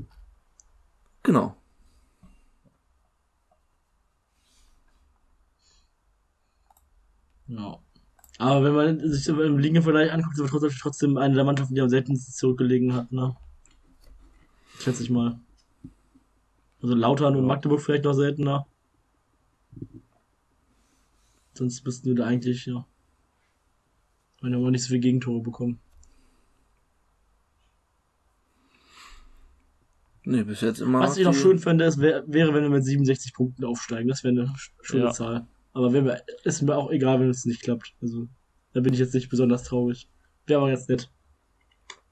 [1.23, 1.55] Genau.
[7.55, 7.79] Ja.
[8.37, 11.81] Aber wenn man sich so im Ligenvergleich anguckt, sind wir trotzdem, eine der Mannschaften, die
[11.81, 13.35] am seltensten zurückgelegen hat, ne?
[14.79, 15.39] Schätze ich mal.
[16.81, 18.67] Also Lautern und Magdeburg vielleicht noch seltener.
[21.53, 22.85] Sonst müssten wir da eigentlich, ja.
[24.41, 25.79] Wenn wir aber nicht so viele Gegentore bekommen.
[30.23, 32.83] Nee, bis jetzt immer Was ich noch schön fände, es wär, wäre, wenn wir mit
[32.83, 34.09] 67 Punkten aufsteigen.
[34.09, 35.11] Das wäre eine sch- schöne Ja.
[35.11, 35.47] Zahl.
[35.75, 37.93] Aber wenn wir, ist mir auch egal, wenn es nicht klappt.
[38.01, 38.29] Also,
[38.71, 40.09] da bin ich jetzt nicht besonders traurig.
[40.47, 41.11] Wäre aber ganz nett.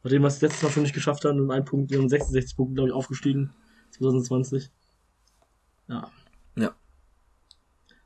[0.03, 2.57] Nachdem wir es letztes Mal schon nicht geschafft haben, um einen Punkt, wir haben 66
[2.57, 3.53] Punkte, glaube ich, aufgestiegen.
[3.91, 4.69] 2020.
[5.87, 6.11] Ja.
[6.57, 6.75] Ja.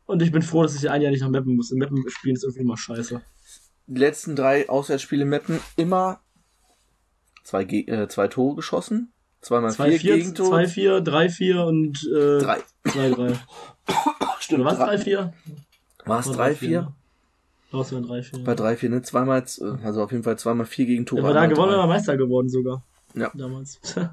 [0.06, 1.72] Und ich bin froh, dass ich ein Jahr nicht nach Mappen muss.
[1.72, 3.20] In Mappen spielen ist irgendwie immer scheiße.
[3.88, 6.22] Die letzten drei Auswärtsspiele Mappen immer
[7.44, 9.12] zwei, Ge äh, zwei Tore geschossen.
[9.42, 10.66] Zweimal zwei, vier, vier Gegentore.
[10.66, 13.40] 2-4, 3-4 und äh, 3-3.
[14.48, 14.62] Stimmt.
[14.62, 14.78] Oder was?
[14.78, 15.34] drei- 3-4?
[16.06, 16.88] War es 3-4?
[17.72, 18.44] War es 3-4.
[18.46, 19.02] Bei 3-4, ne?
[19.02, 21.22] Zweimal, äh, also auf jeden Fall zweimal vier Gegentore.
[21.22, 22.82] Wenn wir da einmal gewonnen, wir Meister geworden sogar.
[23.14, 23.30] Ja.
[23.34, 23.82] Damals.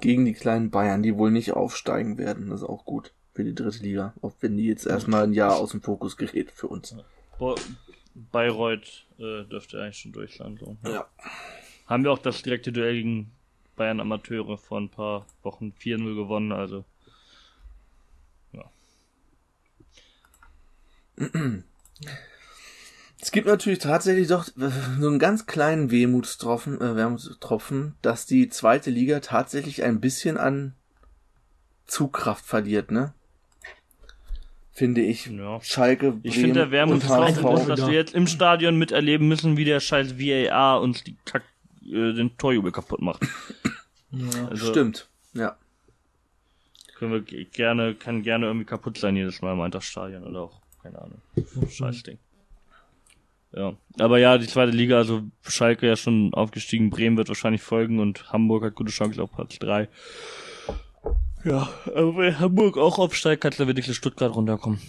[0.00, 2.50] Gegen die kleinen Bayern, die wohl nicht aufsteigen werden.
[2.50, 4.12] Das ist auch gut für die dritte Liga.
[4.20, 6.94] Auch wenn die jetzt erstmal ein Jahr aus dem Fokus gerät für uns.
[7.38, 7.54] Bo
[8.30, 10.58] Bayreuth äh, dürfte eigentlich schon durch sein.
[10.60, 10.76] So.
[10.84, 11.06] Ja.
[11.86, 13.32] Haben wir auch das direkte Duell gegen
[13.76, 16.84] Bayern Amateure vor ein paar Wochen 4-0 gewonnen, also.
[23.20, 24.70] Es gibt natürlich tatsächlich doch äh,
[25.00, 30.74] so einen ganz kleinen Wehmutstropfen, äh, Wermutstropfen, dass die zweite Liga tatsächlich ein bisschen an
[31.86, 33.14] Zugkraft verliert, ne?
[34.72, 35.26] Finde ich.
[35.26, 35.60] Ja.
[35.62, 39.66] Schalke, Ich Bremen finde, der Wermutstropfen ist, dass wir jetzt im Stadion miterleben müssen, wie
[39.66, 41.42] der scheiß VAR uns die Kack,
[41.84, 43.22] äh, den Torjubel kaputt macht.
[44.10, 44.48] ja.
[44.48, 45.56] Also, Stimmt, ja.
[46.96, 50.61] Können wir ge- gerne, kann gerne irgendwie kaputt sein jedes Mal im Eintrachtstadion oder auch,
[50.82, 51.20] keine Ahnung.
[51.68, 52.18] Scheiß Ding.
[53.54, 53.74] Ja.
[53.98, 58.32] Aber ja, die zweite Liga, also Schalke ja schon aufgestiegen, Bremen wird wahrscheinlich folgen und
[58.32, 59.88] Hamburg hat gute Chance auf Platz drei.
[61.44, 64.80] Ja, aber wenn Hamburg auch aufsteigt, kann wenigstens Stuttgart runterkommen.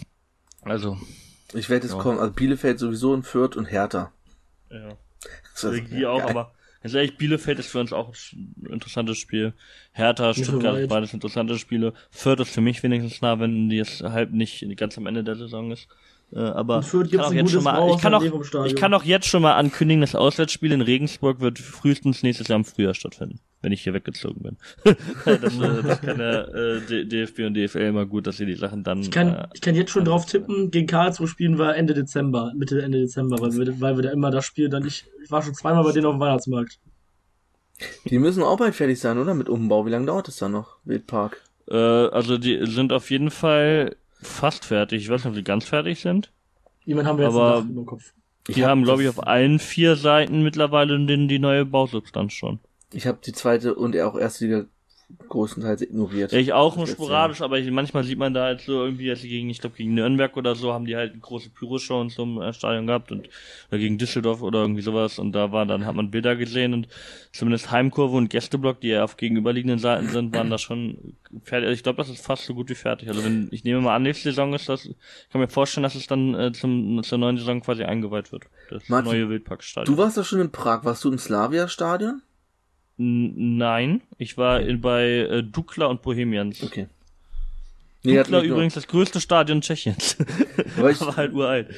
[0.62, 0.96] Also,
[1.52, 1.98] Ich werde es Ja.
[1.98, 2.18] kommen.
[2.18, 4.12] Also Bielefeld sowieso in Fürth und Hertha.
[4.70, 4.96] ja.
[5.54, 6.30] Das ist Die auch, geil.
[6.30, 6.52] aber
[6.84, 9.54] ganz ehrlich, Bielefeld ist für uns auch ein interessantes Spiel.
[9.92, 10.88] Hertha, Stuttgart, weit.
[10.90, 11.94] beides interessante Spiele.
[12.10, 15.34] Fürth ist für mich wenigstens nah, wenn die jetzt halb nicht ganz am Ende der
[15.34, 15.88] Saison ist.
[16.30, 18.02] Äh, aber In Fürth ich kann, gibt's auch ein jetzt schon gutes mal, Brauhaus ich,
[18.02, 18.66] kann am auch, Lerum-Stadion.
[18.66, 22.58] ich kann auch jetzt schon mal ankündigen, das Auswärtsspiel in Regensburg wird frühestens nächstes Jahr
[22.58, 24.56] im Frühjahr stattfinden, wenn ich hier weggezogen bin.
[25.24, 28.84] das, äh, das kann der äh, DFB und DFL immer gut, dass sie die Sachen
[28.84, 29.00] dann.
[29.00, 32.52] Ich kann, äh, ich kann jetzt schon drauf tippen, gegen Karlsruhe spielen wir Ende Dezember,
[32.56, 35.42] Mitte, Ende Dezember, weil wir, weil wir da immer das Spiel dann, ich, ich war
[35.42, 36.78] schon zweimal bei denen auf dem Weihnachtsmarkt.
[38.04, 39.34] Die müssen auch bald fertig sein, oder?
[39.34, 39.84] Mit Umbau.
[39.84, 40.76] Wie lange dauert es dann noch?
[40.84, 41.40] Wildpark.
[41.68, 45.02] äh, also die sind auf jeden Fall fast fertig.
[45.02, 46.30] Ich weiß nicht, ob die ganz fertig sind.
[46.84, 48.12] Jemand haben wir jetzt Aber- im Kopf.
[48.48, 52.58] Die hab haben, glaube ich, auf allen vier Seiten mittlerweile den, die neue Bausubstanz schon.
[52.94, 54.66] Ich habe die zweite und auch erste Liga
[55.28, 56.32] größtenteils ignoriert.
[56.32, 59.20] Ja, ich auch nur sporadisch, aber ich, manchmal sieht man da halt so irgendwie, dass
[59.20, 62.10] sie gegen, ich glaube gegen Nürnberg oder so, haben die halt eine große Pyroshow und
[62.10, 63.28] so im äh, Stadion gehabt und
[63.68, 66.88] oder gegen Düsseldorf oder irgendwie sowas und da war dann hat man Bilder gesehen und
[67.32, 71.66] zumindest Heimkurve und Gästeblock, die ja auf gegenüberliegenden Seiten sind, waren da schon fertig.
[71.68, 73.08] Also ich glaube, das ist fast so gut wie fertig.
[73.08, 74.96] Also wenn ich nehme mal an, nächste Saison ist das, ich
[75.30, 78.44] kann mir vorstellen, dass es dann äh, zum zur neuen Saison quasi eingeweiht wird.
[78.70, 79.94] Das Martin, neue Wildparkstadion.
[79.94, 80.84] Du warst doch schon in Prag.
[80.84, 82.22] Warst du im Slavia-Stadion?
[82.96, 86.62] Nein, ich war in, bei äh, Dukla und Bohemians.
[86.62, 86.86] Okay.
[88.04, 90.16] Nee, Dukla übrigens das größte Stadion Tschechiens.
[90.76, 91.68] Weil ich Aber halt uralt.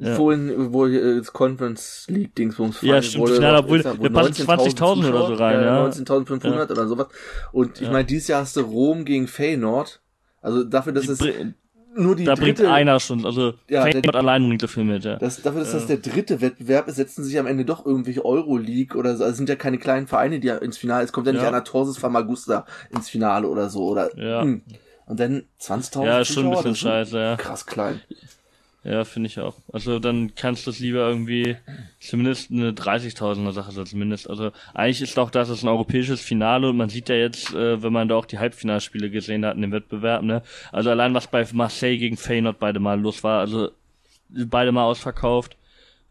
[0.00, 0.14] ja.
[0.14, 4.34] vorhin, wo hier das Conference League Dingsbums Ja, stimmt, wurde, ist da wohl wir passen
[4.34, 5.84] 20.000 oder so rein, ja.
[5.86, 7.06] 19.500 oder sowas.
[7.52, 7.92] Und ich Ja.
[7.92, 10.00] meine, dieses Jahr hast du Rom gegen Feyenoord.
[10.40, 11.18] Also dafür, dass Die es
[11.94, 15.16] nur die da bringt dritte, einer schon, also Ja, der- allein bringt dafür mit, ja.
[15.16, 18.98] das, dafür, dass das der dritte Wettbewerb ist, setzen sich am Ende doch irgendwelche Euroleague
[18.98, 19.24] oder so.
[19.24, 21.42] Also es sind ja keine kleinen Vereine, die ja ins Finale, es kommt ja nicht
[21.42, 21.48] Ja.
[21.48, 24.42] einer Torses Famagusta ins Finale oder so, oder, Ja.
[24.42, 24.62] hm.
[25.06, 27.36] Und dann 20.000 Ja, ist schon ein bisschen scheiße, ja.
[27.36, 28.00] Krass klein.
[28.84, 29.54] Ja, finde ich auch.
[29.72, 31.56] Also dann kannst du es lieber irgendwie
[32.00, 34.28] zumindest eine 30.000er Sache, so zumindest.
[34.28, 37.80] Also eigentlich ist doch das ist ein europäisches Finale und man sieht ja jetzt, äh,
[37.80, 40.42] wenn man da auch die Halbfinalspiele gesehen hat in dem Wettbewerb, ne?
[40.72, 43.70] Also allein was bei Marseille gegen Feyenoord beide Mal los war, also
[44.28, 45.56] beide Mal ausverkauft.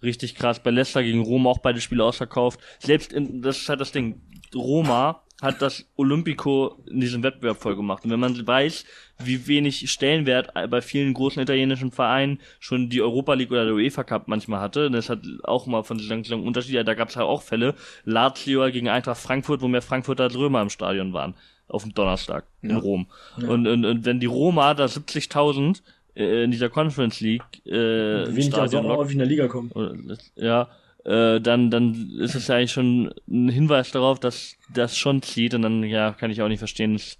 [0.01, 0.63] Richtig krass.
[0.63, 2.59] Bei Leicester gegen Rom auch beide Spiele ausverkauft.
[2.80, 4.22] Selbst in, das ist halt das Ding.
[4.55, 8.05] Roma hat das Olympico in diesem Wettbewerb voll gemacht.
[8.05, 8.85] Und wenn man weiß,
[9.23, 14.03] wie wenig Stellenwert bei vielen großen italienischen Vereinen schon die Europa League oder der UEFA
[14.03, 17.15] Cup manchmal hatte, das hat auch mal von Saison zu Saison Unterschiede, da gab es
[17.15, 17.73] halt auch Fälle,
[18.05, 21.33] Lazio gegen Eintracht Frankfurt, wo mehr Frankfurter als Römer im Stadion waren,
[21.67, 22.77] auf dem Donnerstag in Ja.
[22.77, 23.07] Rom.
[23.37, 25.81] Und, und, und wenn die Roma da 70.000
[26.15, 29.47] äh, in dieser Conference League äh, Wenig also Stadion auch lockt, häufig in der Liga
[29.47, 30.17] kommen.
[30.35, 30.69] ja,
[31.05, 35.53] äh, dann, dann ist es ja eigentlich schon ein Hinweis darauf, dass das schon zieht
[35.53, 37.17] und dann, ja, kann ich auch nicht verstehen, dass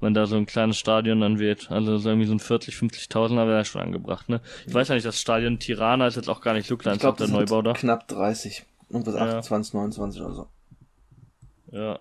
[0.00, 1.70] man da so ein kleines Stadion dann wird.
[1.70, 4.40] Also so irgendwie so ein 40, 50.000er wäre ja schon angebracht, ne?
[4.66, 7.00] Ich weiß ja nicht, das Stadion Tirana ist jetzt auch gar nicht so klein, Ich
[7.00, 7.72] glaube, der Neubau da.
[7.72, 8.64] knapp 30.
[8.90, 9.38] Irgendwas Ja.
[9.38, 10.46] 28, 29 oder so.
[11.72, 11.98] Ja.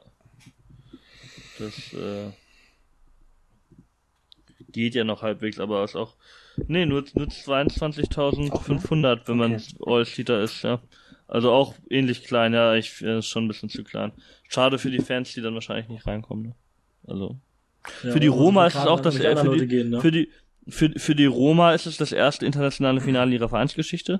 [1.59, 2.31] Das, äh,
[4.71, 6.15] geht ja noch halbwegs, aber ist auch,
[6.67, 10.79] nee, nur, nur 22.500, wenn man All-Seater ist, ja.
[11.27, 14.13] Also auch ähnlich klein, ja, ich, äh, ist schon ein bisschen zu klein.
[14.47, 16.55] Schade für die Fans, die dann wahrscheinlich nicht reinkommen, ne?
[17.05, 17.39] Also.
[18.03, 20.01] Ja, für die Roma ist es auch das, für gehen, ne?
[20.01, 20.29] für die,
[20.69, 24.19] für, für die Roma ist es das erste internationale Finale ihrer Vereinsgeschichte.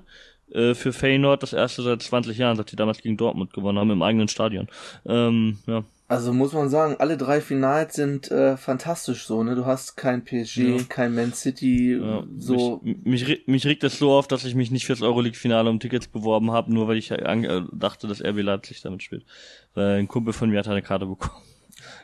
[0.50, 3.90] Äh, für Feyenoord das erste seit 20 Jahren, seit die damals gegen Dortmund gewonnen haben,
[3.90, 4.68] im eigenen Stadion.
[5.06, 5.84] Ähm, ja.
[6.10, 9.54] Also muss man sagen, alle drei Finals sind äh, fantastisch so, ne?
[9.54, 10.76] Du hast kein PSG, Ja.
[10.88, 12.80] kein Man City, Ja, so.
[12.82, 16.06] Mich, mich, mich regt es so auf, dass ich mich nicht fürs Euroleague-Finale um Tickets
[16.06, 19.26] beworben habe, nur weil ich an, äh, dachte, dass RB Leipzig damit spielt.
[19.74, 21.42] Weil ein Kumpel von mir hat eine Karte bekommen.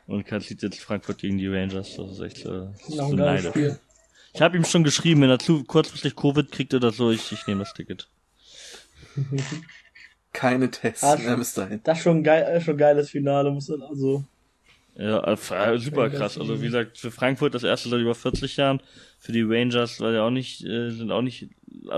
[0.06, 1.96] Und kann sieht jetzt Frankfurt gegen die Rangers.
[1.96, 3.48] Das ist echt äh, so, neidisch.
[3.48, 3.78] Spiel.
[4.34, 7.46] Ich habe ihm schon geschrieben, wenn er zu kurzfristig Covid kriegt oder so, ich, ich
[7.46, 8.08] nehme das Ticket.
[10.32, 11.80] Keine Tests Ah, mehr bis dahin.
[11.84, 14.24] Das ist schon geil, schon geiles Finale, muss man also.
[14.96, 16.36] Ja, äh, super krass.
[16.36, 18.80] Also wie gesagt, für Frankfurt das erste seit über 40 Jahren,
[19.20, 21.48] für die Rangers war ja auch nicht, äh, sind auch nicht,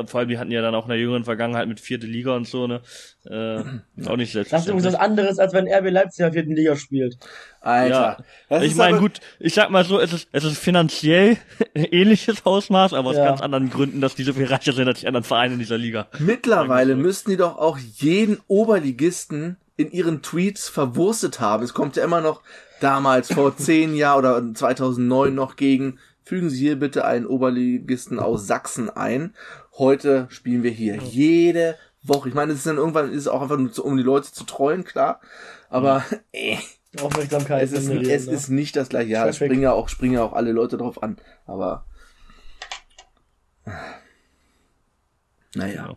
[0.07, 2.47] vor allem die hatten ja dann auch in der jüngeren Vergangenheit mit vierte Liga und
[2.47, 2.81] so, ne?
[3.25, 3.61] Äh,
[4.09, 4.85] auch nicht Das ist übrigens selbstverständlich.
[4.87, 7.19] was anderes, als wenn RB Leipzig in der vierten Liga spielt.
[7.61, 7.95] Alter.
[7.95, 8.17] Ja.
[8.49, 11.37] Das ich meine, aber- gut, ich sag mal so, es ist, es ist finanziell
[11.75, 13.25] ähnliches Ausmaß, aber aus Ja.
[13.27, 15.79] ganz anderen Gründen, dass die so viel reicher sind als die anderen Vereine in dieser
[15.79, 16.07] Liga.
[16.19, 16.99] Mittlerweile so.
[16.99, 21.63] müssten die doch auch jeden Oberligisten in ihren Tweets verwurstet haben.
[21.63, 22.43] Es kommt ja immer noch
[22.81, 28.47] damals vor zehn Jahren oder 2009 noch gegen, fügen Sie hier bitte einen Oberligisten aus
[28.47, 29.35] Sachsen ein.
[29.79, 32.29] Heute spielen wir hier jede Woche.
[32.29, 34.33] Ich meine, es ist dann irgendwann ist es auch einfach nur, zu, um die Leute
[34.33, 35.21] zu treuen, klar.
[35.69, 36.57] Aber äh,
[37.01, 37.63] Aufmerksamkeit.
[37.63, 38.33] es, ist, es ne?
[38.33, 39.11] ist nicht das gleiche.
[39.11, 41.19] Ja, es springen ja auch, springen ja auch alle Leute drauf an.
[41.47, 41.85] Aber
[45.55, 45.89] naja.
[45.89, 45.97] Ja.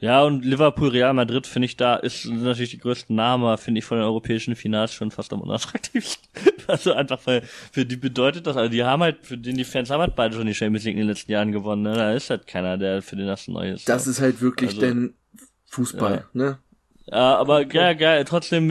[0.00, 3.84] Ja, und Liverpool, Real Madrid, finde ich, da ist natürlich die größten Namen, finde ich
[3.84, 6.26] von den europäischen Finals schon fast am unattraktivsten.
[6.66, 9.90] also einfach, weil für die bedeutet das, also die haben halt, für den die Fans
[9.90, 11.92] haben halt beide schon die Champions League in den letzten Jahren gewonnen, ne?
[11.92, 13.86] Da ist halt keiner, der für den das neu ist.
[13.90, 15.14] Das ist halt wirklich also, denn
[15.66, 16.24] Fußball, ja.
[16.32, 16.58] ne?
[17.06, 18.70] Ja, aber ja, geil, trotzdem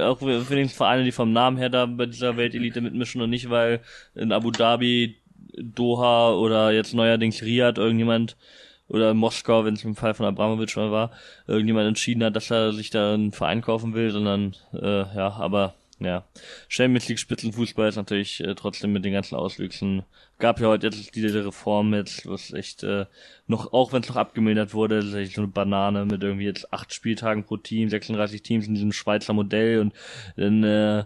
[0.00, 3.50] auch für den Vereine, die vom Namen her da bei dieser Weltelite mitmischen und nicht,
[3.50, 3.80] weil
[4.14, 5.16] in Abu Dhabi,
[5.58, 8.36] Doha oder jetzt neuerdings Riyadh irgendjemand
[8.90, 11.10] oder Moskau, wenn es im Fall von Abramovic mal war,
[11.46, 15.74] irgendjemand entschieden hat, dass er sich da einen Verein kaufen will, sondern äh, ja, aber
[16.00, 16.24] ja,
[16.68, 20.02] Champions League Spitzenfußball ist natürlich äh, trotzdem mit den ganzen Auswüchsen.
[20.38, 23.04] Gab ja heute jetzt diese Reform jetzt, was echt äh,
[23.46, 26.72] noch, auch wenn es noch abgemildert wurde, ist echt so eine Banane mit irgendwie jetzt
[26.72, 29.92] acht Spieltagen pro Team, 36 Teams in diesem Schweizer Modell und
[30.36, 31.04] dann äh,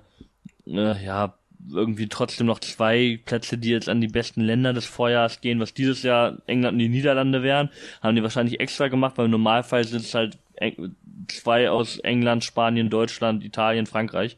[0.66, 1.34] äh, ja
[1.72, 5.74] irgendwie trotzdem noch zwei Plätze, die jetzt an die besten Länder des Vorjahres gehen, was
[5.74, 7.70] dieses Jahr England und die Niederlande wären,
[8.02, 10.38] haben die wahrscheinlich extra gemacht, weil im Normalfall sind es halt
[11.28, 14.36] zwei aus England, Spanien, Deutschland, Italien, Frankreich.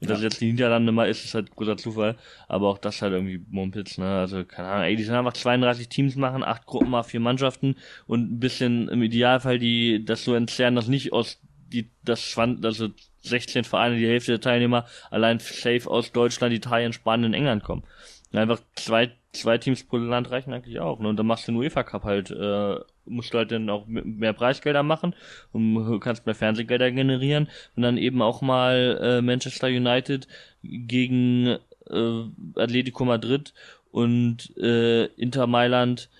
[0.00, 2.16] Und dass jetzt die Niederlande mal ist, ist halt großer Zufall.
[2.46, 4.20] Aber auch das halt irgendwie Mumpitz, ne?
[4.20, 7.74] Also, keine Ahnung, ey, die sind einfach 32 Teams machen, acht Gruppen mal vier Mannschaften
[8.06, 11.40] und ein bisschen im Idealfall die, das so entzerren, dass nicht aus
[11.72, 12.90] die, das schwand, also
[13.22, 17.84] 16 Vereine, die Hälfte der Teilnehmer allein safe aus Deutschland, Italien, Spanien, England kommen.
[18.32, 20.98] Und einfach zwei, zwei Teams pro Land reichen eigentlich auch.
[20.98, 21.08] Ne?
[21.08, 24.32] Und dann machst du den UEFA Cup halt, äh, musst du halt dann auch mehr
[24.32, 25.14] Preisgelder machen
[25.52, 27.48] und kannst mehr Fernsehgelder generieren.
[27.74, 30.28] Und dann eben auch mal äh, Manchester United
[30.62, 31.58] gegen
[31.90, 32.22] äh,
[32.56, 33.54] Atletico Madrid
[33.90, 36.10] und äh, Inter Mailand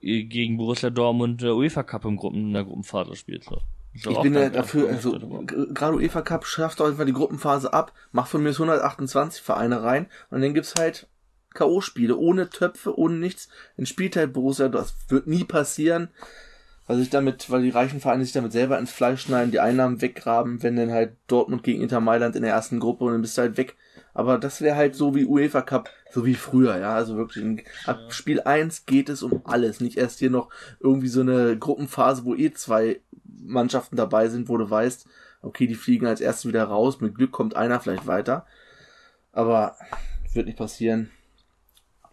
[0.00, 3.44] äh, gegen Borussia Dortmund der UEFA Cup im Gruppen, in der Gruppenphase spielt.
[3.44, 3.60] So.
[3.96, 8.30] Ich bin ja dafür, also gerade UEFA Cup schafft doch einfach die Gruppenphase ab, macht
[8.30, 11.08] von mir 128 Vereine rein und dann gibt's halt
[11.54, 13.48] K.O.-Spiele ohne Töpfe, ohne nichts.
[13.76, 16.08] Dann spielt halt Borussia, das wird nie passieren,
[16.86, 20.00] weil sich damit, weil die reichen Vereine sich damit selber ins Fleisch schneiden, die Einnahmen
[20.00, 23.36] weggraben, wenn dann halt Dortmund gegen Inter Mailand in der ersten Gruppe und dann bist
[23.36, 23.76] du halt weg.
[24.14, 26.94] Aber das wäre halt so wie UEFA Cup, so wie früher, ja.
[26.94, 29.80] Also wirklich, in, ab Spiel 1 geht es um alles.
[29.80, 30.48] Nicht erst hier noch
[30.80, 33.00] irgendwie so eine Gruppenphase, wo eh zwei
[33.42, 35.08] Mannschaften dabei sind, wo du weißt,
[35.42, 38.46] okay, die fliegen als erstes wieder raus, mit Glück kommt einer vielleicht weiter.
[39.32, 39.76] Aber
[40.32, 41.10] wird nicht passieren.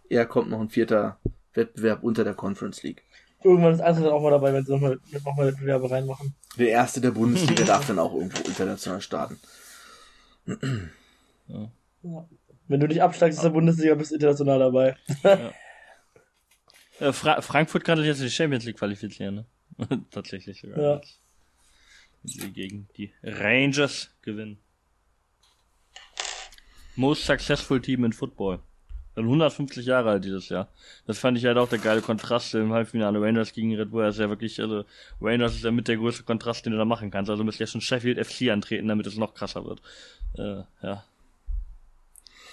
[0.08, 1.18] Eher kommt noch ein vierter
[1.54, 3.02] Wettbewerb unter der Conference League.
[3.42, 6.34] Irgendwann ist Eintracht auch mal dabei, wenn sie nochmal noch mal Wettbewerbe reinmachen.
[6.58, 9.38] Der erste der Bundesliga darf dann auch irgendwo international starten.
[10.46, 11.70] ja.
[12.68, 14.96] Wenn du nicht absteigst aus der Bundesliga, bist du international dabei.
[15.22, 15.52] ja.
[17.00, 19.46] Äh, Fra Frankfurt kann sich jetzt in die Champions League qualifizieren, ne?
[20.10, 20.78] Tatsächlich sogar.
[20.78, 21.00] Ja.
[22.24, 24.58] Sie gegen die Rangers gewinnen.
[26.96, 28.60] Most successful team in football.
[29.14, 30.68] Dann 150 Jahre alt dieses Jahr.
[31.06, 34.06] Das fand ich halt auch der geile Kontrast im Halbfinale Rangers gegen Red Bull.
[34.06, 34.84] Ist ja wirklich, also
[35.20, 37.30] Rangers ist ja mit der größte Kontrast, den du da machen kannst.
[37.30, 39.82] Also müsst ihr schon Sheffield FC antreten, damit es noch krasser wird.
[40.36, 41.04] Äh, ja.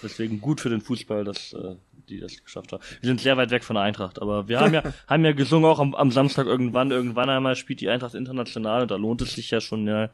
[0.04, 1.76] Deswegen gut für den Fußball, dass äh,
[2.12, 2.84] die das geschafft haben.
[3.01, 5.70] Wir sind sehr weit weg von der Eintracht, aber wir haben ja, haben ja gesungen
[5.70, 9.34] auch am, am Samstag irgendwann, irgendwann einmal spielt die Eintracht international und da lohnt es
[9.34, 10.09] sich ja schon ja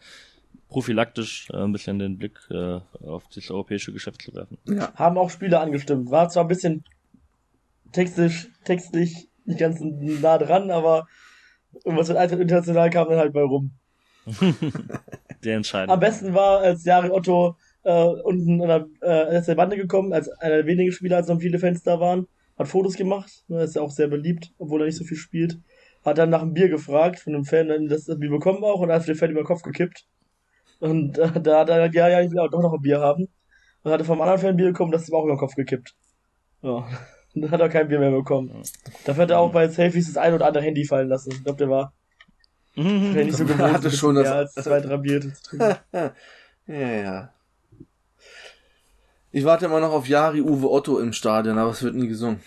[0.69, 4.57] prophylaktisch äh, ein bisschen den Blick äh, auf das europäische Geschäft zu werfen.
[4.65, 4.93] Ja.
[4.95, 6.11] Haben auch Spieler angestimmt.
[6.11, 6.83] War zwar ein bisschen
[7.91, 11.07] textisch, textlich nicht ganz nah dran, aber
[11.85, 13.71] irgendwas mit Eintracht international kam dann halt bei rum.
[15.43, 15.91] der entscheidend.
[15.91, 17.55] Am besten war, als Jari Otto
[17.88, 21.29] äh, unten an der, äh, ist der Bande gekommen, als einer der wenigen Spieler, als
[21.29, 22.27] noch viele Fans da waren,
[22.57, 25.57] hat Fotos gemacht, ne, ist ja auch sehr beliebt, obwohl er nicht so viel spielt.
[26.03, 29.07] Hat dann nach einem Bier gefragt von einem Fan, das Bier bekommen auch, und hat
[29.07, 30.05] den Fan über den Kopf gekippt.
[30.79, 32.99] Und äh, da hat er gesagt, ja, ja, ich will auch doch noch ein Bier
[32.99, 33.29] haben.
[33.83, 35.55] Und hatte vom anderen Fan ein Bier bekommen, das ist ihm auch über den Kopf
[35.55, 35.95] gekippt.
[36.61, 36.88] Ja.
[37.35, 38.49] Und dann hat er kein Bier mehr bekommen.
[38.49, 38.61] Ja.
[39.05, 41.31] Dafür hat er auch bei Selfies das ein oder andere Handy fallen lassen.
[41.31, 41.93] Ich glaube, der war
[42.75, 43.13] mhm.
[43.13, 45.77] nicht so gewohnt, hatte schon das als zwei, drei Bier zu trinken.
[46.67, 47.33] ja, ja.
[49.32, 52.41] Ich warte immer noch auf Jari Uwe Otto im Stadion, aber es wird nie gesungen.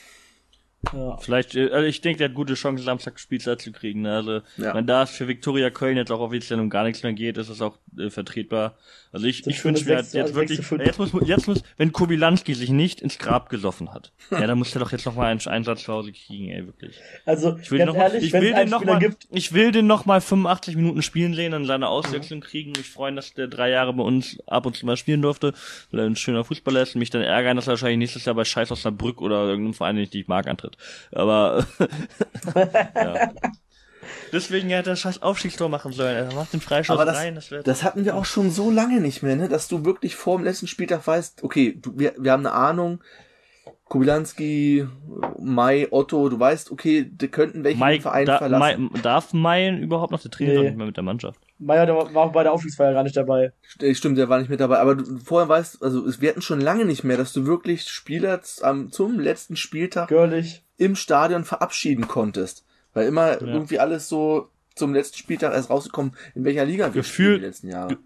[0.92, 1.18] Ja.
[1.18, 4.02] Vielleicht, äh, also ich denke, der hat gute Chance, Samstag Spielzeit zu kriegen.
[4.02, 4.14] Ne?
[4.14, 4.74] Also, ja.
[4.74, 7.50] wenn da es für Viktoria Köln jetzt auch offiziell um gar nichts mehr geht, ist
[7.50, 8.76] es auch äh, vertretbar.
[9.12, 12.70] Also ich, ich wünsche mir jetzt, jetzt wirklich, jetzt muss, jetzt muss, wenn Kubilanski sich
[12.70, 15.82] nicht ins Grab gesoffen hat, ja, dann muss er doch jetzt noch mal einen Einsatz
[15.82, 16.96] zu Hause kriegen, ey, wirklich.
[17.26, 19.86] Also, ich will den noch ehrlich, ich will den noch mal, gibt, ich will den
[19.86, 22.44] noch mal 85 Minuten spielen sehen und seine Auswechslung mhm.
[22.44, 22.72] kriegen.
[22.72, 25.52] Mich freuen, dass der drei Jahre bei uns ab und zu mal spielen durfte,
[25.90, 28.34] weil er ein schöner Fußballer ist und mich dann ärgern, dass er wahrscheinlich nächstes Jahr
[28.34, 30.76] bei Scheiß aus der Brück oder irgendeinem Verein, den ich nicht mag, antritt.
[31.12, 31.66] Aber,
[32.94, 33.32] ja.
[34.32, 36.16] Deswegen hätte er das scheiß Aufstiegstor machen sollen.
[36.16, 37.34] Er macht den Freischuss Aber das, rein.
[37.34, 39.48] Das, das hatten wir auch schon so lange nicht mehr, ne?
[39.48, 43.00] dass du wirklich vor dem letzten Spieltag weißt, okay, du, wir, wir haben eine Ahnung,
[43.88, 44.86] Kubilanski,
[45.40, 48.88] Mai, Otto, du weißt, okay, die könnten welchen Mai, Verein da, verlassen.
[48.92, 50.20] Mai, darf Mai überhaupt noch?
[50.22, 50.64] Der trainiert Nee.
[50.66, 51.40] nicht mehr mit der Mannschaft.
[51.58, 53.52] Der war auch bei der Aufstiegsfeier gar nicht dabei.
[53.68, 54.78] St- Stimmt, der war nicht mit dabei.
[54.78, 57.82] Aber du, vorher weißt, also es- wir hatten schon lange nicht mehr, dass du wirklich
[57.88, 60.62] Spieler zum letzten Spieltag Görlich.
[60.76, 62.64] im Stadion verabschieden konntest.
[62.94, 67.04] Weil immer irgendwie alles so zum letzten Spieltag erst rausgekommen, in welcher Liga wir Gefühl-
[67.34, 67.98] spielen die letzten Jahre.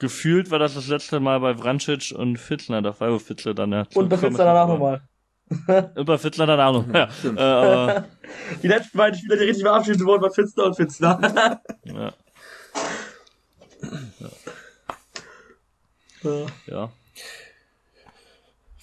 [0.00, 3.72] Gefühlt war das das letzte Mal bei Vrancic und Fitzner, da war wo Fitzler dann
[3.72, 3.84] ja.
[3.94, 4.38] Und bei ist.
[4.38, 5.02] danach nochmal.
[5.96, 6.86] Und bei Fitzler danach noch.
[6.94, 7.10] Ja.
[7.10, 7.38] Stimmt.
[7.38, 8.04] Äh, aber,
[8.62, 11.60] Die letzten beiden Spieler, die richtig verabschiedet wurden, waren Fitzner und Fitzner.
[11.84, 12.12] ja,
[16.22, 16.46] Ja.
[16.66, 16.90] ja.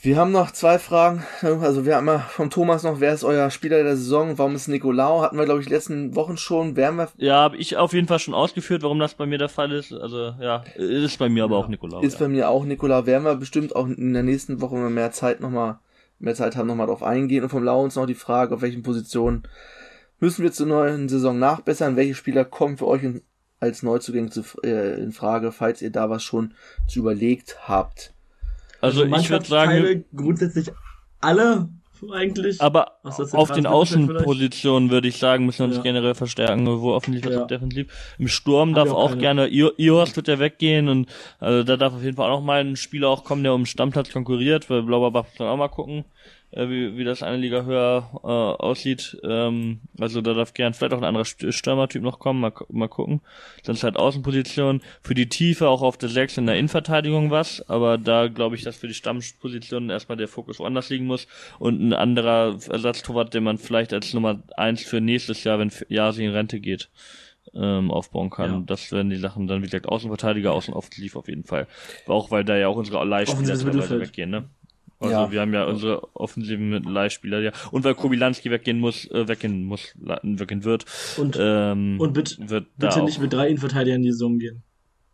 [0.06, 1.24] Wir haben noch zwei Fragen.
[1.42, 4.38] Also wir haben mal vom Thomas noch, wer ist euer Spieler der Saison?
[4.38, 5.24] Warum ist Nicolau?
[5.24, 6.76] Hatten wir, glaube ich, letzten Wochen schon.
[6.76, 9.50] Werden wir, Ja, habe ich auf jeden Fall schon ausgeführt, warum das bei mir der
[9.50, 9.92] Fall ist.
[9.92, 12.06] Also ja, ist bei mir aber auch Nikolaus.
[12.06, 12.20] ist ja.
[12.20, 13.08] bei mir auch Nicolau.
[13.08, 15.80] Werden wir bestimmt auch in der nächsten Woche, wenn wir mehr Zeit noch mal,
[16.20, 17.42] mehr Zeit haben, nochmal drauf eingehen.
[17.42, 19.48] Und vom Lau uns noch die Frage, auf welchen Positionen
[20.20, 21.96] müssen wir zur neuen Saison nachbessern?
[21.96, 23.24] Welche Spieler kommen für euch in,
[23.60, 26.54] als Neuzugänge zu, äh, in Frage, falls ihr da was schon
[26.88, 28.15] zu überlegt habt?
[28.86, 30.72] Also ich würde sagen, grundsätzlich
[31.22, 31.70] alle
[32.12, 32.62] eigentlich.
[32.62, 33.00] aber
[33.32, 35.82] auf den Außenpositionen würde ich sagen, müssen wir uns Ja.
[35.84, 37.44] generell verstärken, sowohl offensiv als Ja.
[37.44, 37.88] auch defensiv.
[38.20, 41.10] Im Sturm Haben darf auch auch gerne, Ios wird ja weggehen und
[41.40, 43.66] also da darf auf jeden Fall auch mal ein Spieler auch kommen, der um den
[43.66, 46.06] Stammplatz konkurriert, weil Blauberbach muss dann auch mal gucken,
[46.52, 49.18] äh, wie, wie das eine Liga höher äh, aussieht.
[49.24, 52.88] Ähm, also da darf gern vielleicht auch ein anderer St- Stürmertyp noch kommen, mal, mal
[52.88, 53.22] gucken.
[53.64, 54.82] Dann ist halt Außenposition.
[55.02, 58.64] Für die Tiefe auch auf der 6 in der Innenverteidigung was, aber da glaube ich,
[58.64, 61.28] dass für die Stammpositionen erstmal der Fokus woanders liegen muss
[61.60, 66.24] und ein anderer Ersatztorwart, den man vielleicht als Nummer 1 für nächstes Jahr, wenn Jasi
[66.26, 66.90] in Rente geht,
[67.54, 68.52] ähm, aufbauen kann.
[68.52, 68.64] Ja.
[68.66, 71.68] Das werden die Sachen dann, wie gesagt, Außenverteidiger, Außenoffensiv auf jeden Fall.
[72.08, 73.40] Auch weil da ja auch unsere Leihspieler
[73.72, 74.46] teilweise weggehen, ne?
[75.00, 75.32] Also Ja.
[75.32, 77.52] wir haben ja unsere offensiven mit Leihspieler, ja.
[77.72, 80.86] Und weil Kobilanski weggehen muss, äh, weggehen muss, weggehen wird,
[81.18, 84.64] Und, ähm, und bitte, wird da bitte nicht mit drei Innenverteidigern in die Saison gehen.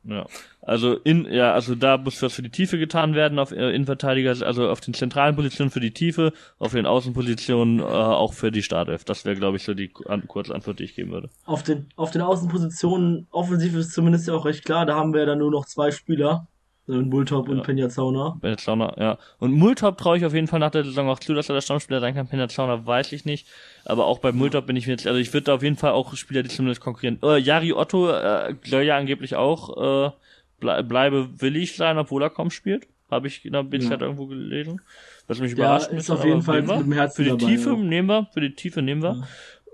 [0.03, 0.25] ja.
[0.63, 4.36] Also in, ja, also da muss was für die Tiefe getan werden auf äh, Innenverteidiger,
[4.45, 8.61] also auf den zentralen Positionen für die Tiefe, auf den Außenpositionen äh, auch für die
[8.61, 9.03] Startelf.
[9.03, 11.29] Das wäre, glaube ich, so die an, kurze Antwort, die ich geben würde.
[11.45, 15.21] Auf den, auf den Außenpositionen, offensiv ist zumindest ja auch recht klar, da haben wir
[15.21, 16.47] ja dann nur noch zwei Spieler.
[16.88, 17.63] Also Bulltop und Ja.
[17.63, 18.38] Penja Zauner.
[18.41, 19.17] Bei der Zauner, ja.
[19.39, 21.61] Und Multop traue ich auf jeden Fall nach der Saison auch zu, dass er der
[21.61, 22.27] Stammspieler sein kann.
[22.27, 23.47] Penner Zauner weiß ich nicht.
[23.86, 25.91] Aber auch bei Multop bin ich mir jetzt, also ich würde da auf jeden Fall
[25.91, 27.19] auch Spieler, die zumindest konkurrieren.
[27.23, 30.11] Äh, Jari Otto äh, soll ja angeblich auch äh,
[30.59, 32.88] ble bleibe willig sein, obwohl er kaum spielt.
[33.11, 34.01] Habe ich in der BZ Ja.
[34.01, 34.82] irgendwo gelesen.
[35.27, 37.29] Was mich Ja, überrascht ist ein bisschen, auf jeden Fall mit dem Herzen Für die
[37.38, 37.75] dabei, Tiefe ja.
[37.75, 39.27] nehmen wir, für die Tiefe nehmen wir.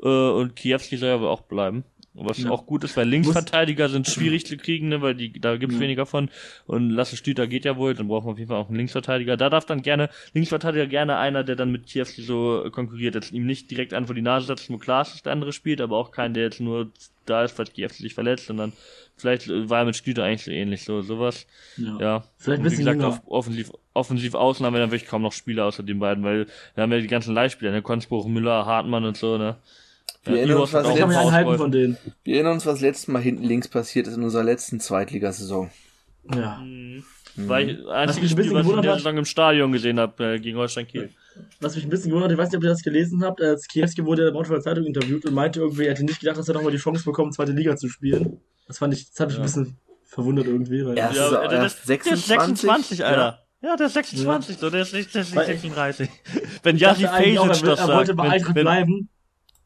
[0.03, 1.83] Äh, und Kiewski soll aber auch bleiben.
[2.19, 2.49] Was Ja.
[2.49, 5.81] auch gut ist, weil Linksverteidiger sind schwierig zu kriegen, ne, weil die, da gibt's Ja.
[5.81, 6.29] weniger von.
[6.65, 9.37] Und Lasse Stüter geht ja wohl, dann brauchen wir auf jeden Fall auch einen Linksverteidiger.
[9.37, 13.13] Da darf dann gerne, Linksverteidiger gerne einer, der dann mit Kiewski so äh, konkurriert.
[13.15, 15.79] Jetzt ihm nicht direkt an vor die Nase setzen, wo Klaas ist, der andere spielt,
[15.79, 16.91] aber auch keinen, der jetzt nur
[17.27, 18.73] da ist, weil Kiewski sich verletzt, sondern
[19.15, 21.45] vielleicht äh, war er mit Stüter eigentlich so ähnlich, so, sowas.
[21.77, 21.99] Ja.
[21.99, 22.23] Ja.
[22.37, 25.65] Vielleicht Und wie gesagt, auf, offensiv, offensiv außen haben wir dann wirklich kaum noch Spieler
[25.65, 29.17] außer den beiden, weil wir haben ja die ganzen Leihspieler, ne, Konzbruch, Müller, Hartmann und
[29.17, 29.57] so, ne.
[30.27, 31.97] Wir Ja, erinnern uns, was hat denen.
[32.23, 35.69] Wir erinnern uns, was letztes Mal hinten links passiert ist in unserer letzten Zweitligasaison.
[36.33, 36.57] Ja.
[36.57, 37.03] Mhm.
[37.39, 39.25] Weil ich mich einziges ein Spiel, bisschen was ich in gewundert der hat- Saison im
[39.25, 41.11] Stadion gesehen habe, äh, gegen Holstein Kiel.
[41.61, 44.03] Was mich ein bisschen gewundert, ich weiß nicht, ob ihr das gelesen habt, als Kiewski
[44.05, 46.55] wurde in der Braunschweiger Zeitung interviewt und meinte irgendwie, er hätte nicht gedacht, dass er
[46.55, 48.39] nochmal die Chance bekommt, zweite Liga zu spielen.
[48.67, 49.43] Das fand ich, das hat mich Ja.
[49.43, 51.09] ein bisschen verwundert irgendwie, weil Ja.
[51.09, 53.43] Das ist der, erst der ist 26, 26, Alter.
[53.61, 56.09] Ja, der ist 26, so, der ist nicht, der ist nicht Weil- 36.
[56.63, 59.09] Wenn dachte eigentlich auch, Fasic er, das wollte sagt, bei Eintracht bleiben.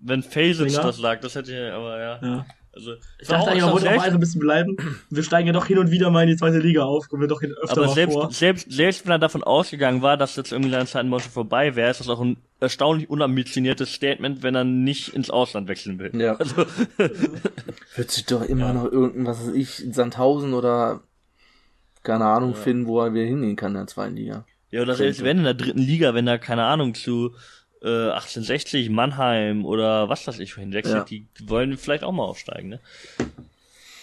[0.02, 0.82] Wenn Sänger.
[0.82, 2.20] das sagt, das hätte ich, aber ja.
[2.22, 2.46] Ja.
[2.74, 4.78] Also, Ich dachte eigentlich, er wollte auch einfach ein bisschen bleiben.
[5.10, 7.28] Wir steigen ja doch hin und wieder mal in die zweite Liga auf, kommen wir
[7.28, 8.32] doch hin öfter aber mal selbst, vor.
[8.32, 11.76] selbst, selbst wenn er davon ausgegangen war, dass jetzt irgendwie seine Zeit in Moskau vorbei
[11.76, 16.12] wäre, ist das auch ein erstaunlich unambitioniertes Statement, wenn er nicht ins Ausland wechseln will.
[16.20, 16.36] Ja.
[16.36, 16.66] Also,
[17.96, 21.02] Wird sich doch immer noch irgendein, was weiß ich, in Sandhausen oder
[22.04, 24.46] keine Ahnung finden, wo er wieder hingehen kann in der zweiten Liga.
[24.70, 27.36] ja, oder selbst wenn in der dritten Liga, wenn er, keine Ahnung, zu
[27.82, 31.04] äh, 1860, Mannheim oder was weiß ich wohin wechselt, Ja.
[31.04, 32.80] die wollen vielleicht auch mal aufsteigen, ne?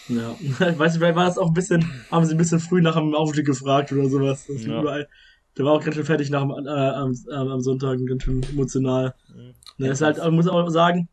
[0.08, 0.34] Ja.
[0.40, 2.96] Ich weiß nicht, vielleicht war das auch ein bisschen, haben sie ein bisschen früh nach
[2.96, 4.46] dem Aufstieg gefragt oder sowas.
[4.48, 4.80] Das Ja.
[4.80, 5.08] überall,
[5.56, 8.42] der war auch ganz schön fertig nach dem, äh, am, am am Sonntag, ganz schön
[8.50, 9.14] emotional.
[9.28, 9.54] Mhm.
[9.78, 11.08] Ne, ist halt, man muss auch sagen,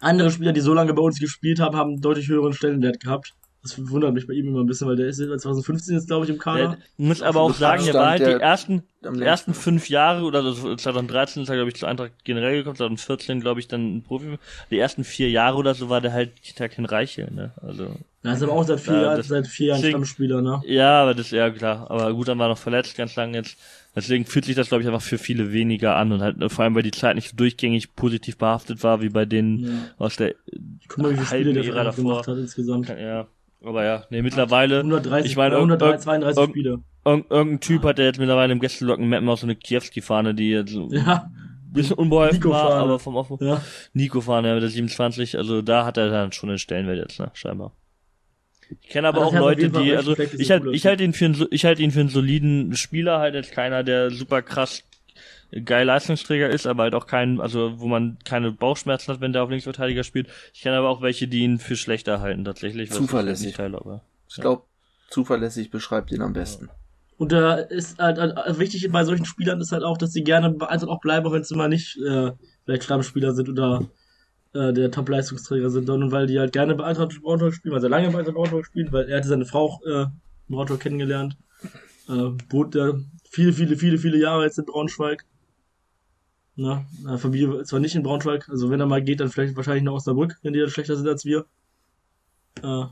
[0.00, 3.34] andere Spieler, die so lange bei uns gespielt haben, haben einen deutlich höheren Stellenwert gehabt.
[3.62, 6.24] Das wundert mich bei ihm immer ein bisschen, weil der ist jetzt 2015 jetzt, glaube
[6.24, 6.78] ich, im Der, Kader.
[6.96, 11.42] muss aber auch sagen, der war halt die ersten, ersten fünf Jahre oder so, 2013
[11.42, 14.38] ist er, glaube ich, zu Eintracht generell gekommen, 2014, glaube ich, dann ein Profi.
[14.70, 17.52] Die ersten vier Jahre oder so war der halt der kein Reiche, ne?
[17.62, 17.96] Also.
[18.22, 20.60] Er ist aber auch seit vier Ja, Jahren, seit vier Jahren Stammspieler, ne?
[20.66, 21.90] Ja, aber das ist ja klar.
[21.90, 23.56] Aber gut, dann war noch verletzt ganz lange jetzt.
[23.96, 26.64] Deswegen fühlt sich das, glaube ich, einfach für viele weniger an und halt äh, vor
[26.64, 29.70] allem, weil die Zeit nicht so durchgängig positiv behaftet war, wie bei denen Ja.
[29.98, 30.34] aus der
[30.86, 32.88] Guck mal, wie viele Spiele der Ära Verein gemacht hat insgesamt.
[32.90, 33.26] Ja,
[33.64, 36.78] aber ja, nee, mittlerweile, 130, ich meine, äh, irg- 132 irg- Spiele.
[37.06, 40.50] irg- irgendein Typ hat ja jetzt mittlerweile im Gästelocken Mappen auch so eine Kiewski-Fahne, die
[40.50, 43.38] jetzt so Ja, ein bisschen unbeholfen war, aber vom Aufbau.
[43.40, 43.62] ja.
[43.94, 47.30] Nico-Fahne ja, mit der 27, also da hat er dann schon einen Stellenwert jetzt, ne,
[47.32, 47.72] scheinbar.
[48.82, 50.82] Ich kenne aber Also auch das hat auf Leute, die, also ich halt, cooler ich
[50.82, 50.90] Typ.
[50.90, 54.10] halte ihn für einen, ich halte ihn für einen soliden Spieler, halt jetzt keiner, der
[54.10, 54.84] super krass
[55.64, 59.42] geil Leistungsträger ist, aber halt auch kein, also wo man keine Bauchschmerzen hat, wenn der
[59.42, 60.28] auf Linksverteidiger spielt.
[60.54, 62.90] Ich kenne aber auch welche, die ihn für schlechter halten tatsächlich.
[62.90, 63.46] ich Zuverlässig.
[63.46, 64.02] nicht teile, aber.
[64.28, 64.62] Ich glaube,
[65.08, 66.68] zuverlässig beschreibt ihn am besten.
[67.18, 70.50] Und da ist halt, halt wichtig bei solchen Spielern ist halt auch, dass sie gerne
[70.50, 72.30] bei Eintracht auch bleiben, auch wenn sie mal nicht äh,
[72.64, 73.84] vielleicht Stammspieler sind oder
[74.52, 77.88] äh, der Top-Leistungsträger sind, sondern weil die halt gerne bei Eintracht Braunschweig spielen, weil sie
[77.88, 80.10] lange bei Eintracht Braunschweig spielen, weil er hatte seine Frau äh, in
[80.48, 81.36] Braunschweig kennengelernt,
[82.08, 85.24] äh, wohnt er viele, viele, viele, viele Jahre jetzt in Braunschweig.
[86.56, 89.84] Na, äh, Familie zwar nicht in Braunschweig, also wenn er mal geht, dann vielleicht wahrscheinlich
[89.84, 91.46] nach Osnabrück, wenn die dann schlechter sind als wir.
[92.62, 92.84] Äh,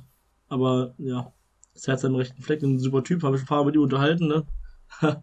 [0.48, 1.32] aber ja,
[1.74, 3.82] das Herz am rechten Fleck, ein super Typ, habe ich ein paar Mal mit ihm
[3.82, 4.46] unterhalten, ne?
[5.00, 5.16] das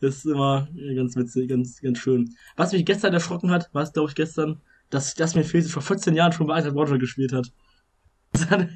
[0.00, 2.34] ist immer ganz witzig, ganz, ganz schön.
[2.56, 4.60] Was mich gestern erschrocken hat, war es, glaube ich, gestern,
[4.90, 7.50] dass das mir fehlt, vor 14 Jahren schon bei Eintracht Braunschweig gespielt hat.
[8.32, 8.68] Das hat,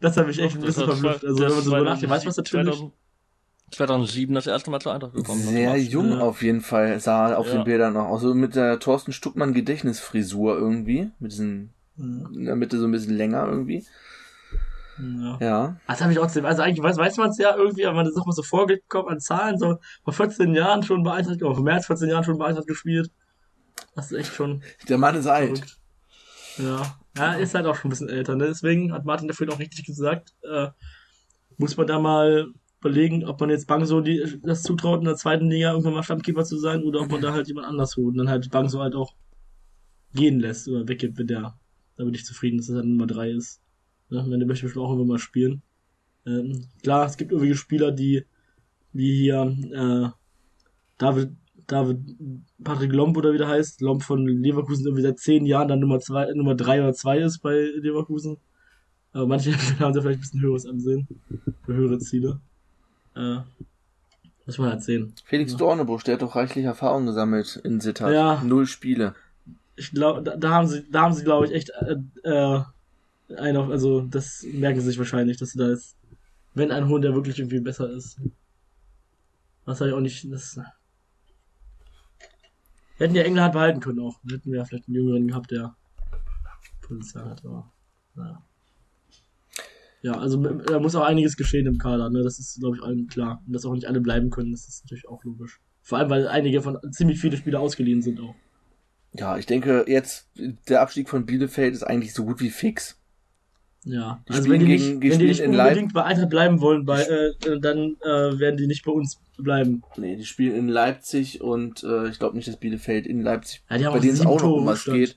[0.00, 1.24] das hat mich echt ein bisschen verblüfft.
[1.24, 2.74] Also, wenn man so nachdenkt, weißt du was natürlich?
[2.76, 2.92] 2000
[3.72, 5.40] 2007 das erste Mal zur Eintracht gekommen.
[5.40, 6.20] Sehr jung Ja.
[6.20, 7.54] auf jeden Fall, sah auf Ja.
[7.54, 8.22] den Bildern noch aus.
[8.22, 11.10] So mit der Thorsten Stuckmann Gedächtnisfrisur irgendwie.
[11.18, 13.84] Mit diesen, in der Mitte so ein bisschen länger irgendwie.
[14.98, 15.38] Ja.
[15.40, 15.76] Ja.
[15.86, 18.16] Das habe ich auch Also eigentlich weiß, weiß man es ja irgendwie, aber man ist
[18.16, 21.64] auch mal so vorgekommen an Zahlen, so vor 14 Jahren schon bei Eintracht, oder vor
[21.64, 23.10] mehr als 14 Jahren schon bei Eintracht gespielt.
[23.94, 25.78] Das ist echt schon Der Mann ist alt.
[26.58, 26.96] Ja.
[27.16, 28.46] Ja, ist halt auch schon ein bisschen älter, ne?
[28.46, 30.68] Deswegen hat Martin dafür auch richtig gesagt, äh,
[31.58, 35.50] muss man da mal überlegen, ob man jetzt Bangso die, das zutraut, in der zweiten
[35.50, 38.18] Liga irgendwann mal Stammkeeper zu sein oder ob man da halt jemand anders holt und
[38.18, 39.14] dann halt Bangso halt auch
[40.14, 41.58] gehen lässt oder weggibt, wenn der,
[41.96, 43.60] da bin ich zufrieden, dass er dann Nummer drei ist.
[44.08, 44.24] Ne?
[44.28, 45.62] Wenn der möchte bestimmt auch irgendwann mal spielen.
[46.26, 48.24] Ähm, klar, es gibt irgendwelche Spieler, die,
[48.92, 50.08] wie hier, äh,
[50.96, 51.32] David,
[51.70, 51.98] David,
[52.64, 56.00] Patrick Lomb oder wie der heißt, Lomb von Leverkusen irgendwie seit zehn Jahren dann Nummer
[56.00, 58.38] zwei, Nummer drei oder zwei ist bei Leverkusen.
[59.12, 61.06] Aber manche haben da vielleicht ein bisschen höheres Ansehen.
[61.64, 62.40] Für höhere Ziele.
[63.14, 63.38] Äh,
[64.46, 65.12] muss man halt sehen.
[65.24, 65.58] Felix Ja.
[65.58, 68.12] Dornebusch, der hat doch reichlich Erfahrung gesammelt in Sittard.
[68.12, 68.42] Ja.
[68.42, 69.14] Null Spiele.
[69.76, 71.96] Ich glaube, da, da haben sie, da haben sie, glaube ich, echt äh,
[72.28, 72.62] äh,
[73.36, 75.96] einen auf, also das merken sie sich wahrscheinlich, dass sie da jetzt,
[76.54, 78.20] wenn ein Hund, der wirklich irgendwie besser ist.
[79.64, 80.58] Was habe ich auch nicht, das.
[83.00, 84.20] Wir hätten ja Engelhardt behalten können auch.
[84.22, 85.74] Dann hätten wir ja vielleicht einen Jüngeren gehabt, der
[86.82, 87.72] Potenzial hat, aber
[88.14, 88.42] naja.
[90.02, 92.22] Ja, also da muss auch einiges geschehen im Kader, ne?
[92.22, 93.42] Das ist, glaube ich, allen klar.
[93.46, 95.62] Und dass auch nicht alle bleiben können, das ist natürlich auch logisch.
[95.80, 98.34] Vor allem, weil einige von ziemlich viele Spieler ausgeliehen sind auch.
[99.14, 100.28] Ja, ich denke, jetzt,
[100.68, 102.99] der Abstieg von Bielefeld ist eigentlich so gut wie fix.
[103.84, 106.84] Ja, Die also wenn die gegen- nicht, wenn die nicht unbedingt bei Eintracht bleiben wollen,
[106.84, 109.82] bei, äh, dann äh, werden die nicht bei uns bleiben.
[109.96, 113.78] Nee, die spielen in Leipzig und äh, ich glaube nicht, dass Bielefeld in Leipzig, Ja,
[113.78, 115.16] die bei denen es auch noch um was geht.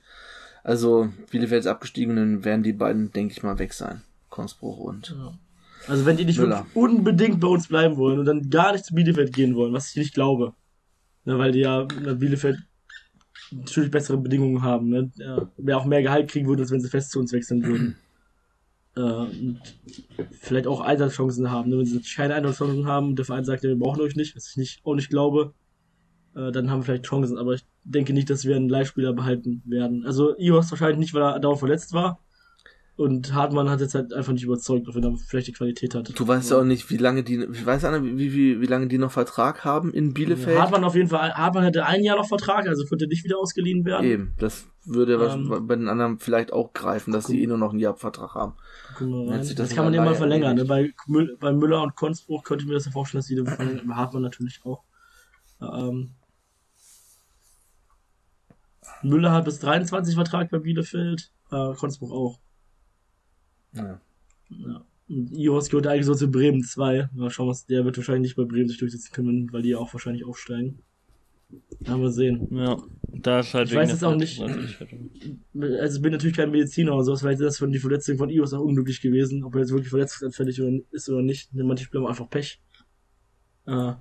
[0.62, 4.00] Also Bielefeld ist abgestiegen und dann werden die beiden, denke ich mal, weg sein.
[4.30, 5.34] Konspruch und Ja.
[5.86, 6.40] Also wenn die nicht
[6.72, 9.96] unbedingt bei uns bleiben wollen und dann gar nicht zu Bielefeld gehen wollen, was ich
[9.96, 10.54] nicht glaube.
[11.26, 12.58] Ne, weil die ja in Bielefeld
[13.52, 15.10] natürlich bessere Bedingungen haben, ne?
[15.16, 17.96] Ja, wer auch mehr Gehalt kriegen würde, als wenn sie fest zu uns wechseln würden.
[18.96, 19.60] Äh, und
[20.40, 21.70] vielleicht auch Einsatzchancen haben.
[21.70, 21.78] Ne?
[21.78, 24.50] Wenn sie keine Einsatzchancen haben und der Verein sagt, ja, wir brauchen euch nicht, was
[24.50, 25.54] ich nicht, auch nicht glaube,
[26.34, 27.38] äh, dann haben wir vielleicht Chancen.
[27.38, 30.06] Aber ich denke nicht, dass wir einen Leihspieler behalten werden.
[30.06, 32.20] Also Ios wahrscheinlich nicht, weil er dauernd verletzt war.
[32.96, 36.16] Und Hartmann hat jetzt halt einfach nicht überzeugt, auch wenn er vielleicht die Qualität hat.
[36.16, 38.86] du weißt ja auch nicht, wie lange die, ich weiß Anna, wie, wie, wie lange
[38.86, 40.56] die noch Vertrag haben in Bielefeld.
[40.56, 43.84] Hartmann auf jeden Fall, Hartmann hätte ein Jahr noch Vertrag, also könnte nicht wieder ausgeliehen
[43.84, 44.06] werden.
[44.06, 47.72] Eben, das würde Ähm, bei den anderen vielleicht auch greifen, dass sie eh nur noch
[47.72, 48.54] ein Jahr Vertrag haben.
[49.28, 50.56] Das, das kann man ja mal verlängern.
[50.56, 50.64] Ne?
[50.64, 50.92] Bei,
[51.40, 53.88] bei Müller und Konzbruch könnte ich mir das ja vorstellen, dass die verlängern.
[53.88, 54.84] Bei Hartmann natürlich auch.
[55.60, 56.10] Ähm,
[59.02, 62.43] Müller hat bis 23 Vertrag bei Bielefeld, äh, Konzbruch auch.
[63.74, 64.00] Ja.
[64.50, 64.84] Ja.
[65.08, 67.10] Und Ios gehört eigentlich so zu Bremen 2.
[67.12, 69.78] Mal schauen, was der wird wahrscheinlich nicht bei Bremen sich durchsetzen können, weil die ja
[69.78, 70.78] auch wahrscheinlich aufsteigen.
[71.80, 72.48] Werden wir sehen.
[72.50, 76.94] Ja, da ist halt Ich weiß jetzt auch nicht- Also ich bin natürlich kein Mediziner
[76.94, 79.60] oder sowas, vielleicht ist das von die Verletzung von Ios auch unglücklich gewesen, ob er
[79.60, 80.58] jetzt wirklich verletzungsanfällig
[80.90, 81.50] ist oder nicht.
[81.52, 82.60] Denn manche Spieler haben einfach Pech.
[83.66, 83.92] Äh,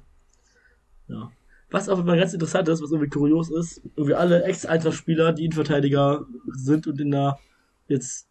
[1.09, 1.31] ja.
[1.69, 6.25] Was auch immer ganz interessant ist, was irgendwie kurios ist, irgendwie alle Ex-Eintracht-Spieler, die Innenverteidiger
[6.53, 7.39] sind und in der
[7.87, 8.29] jetzt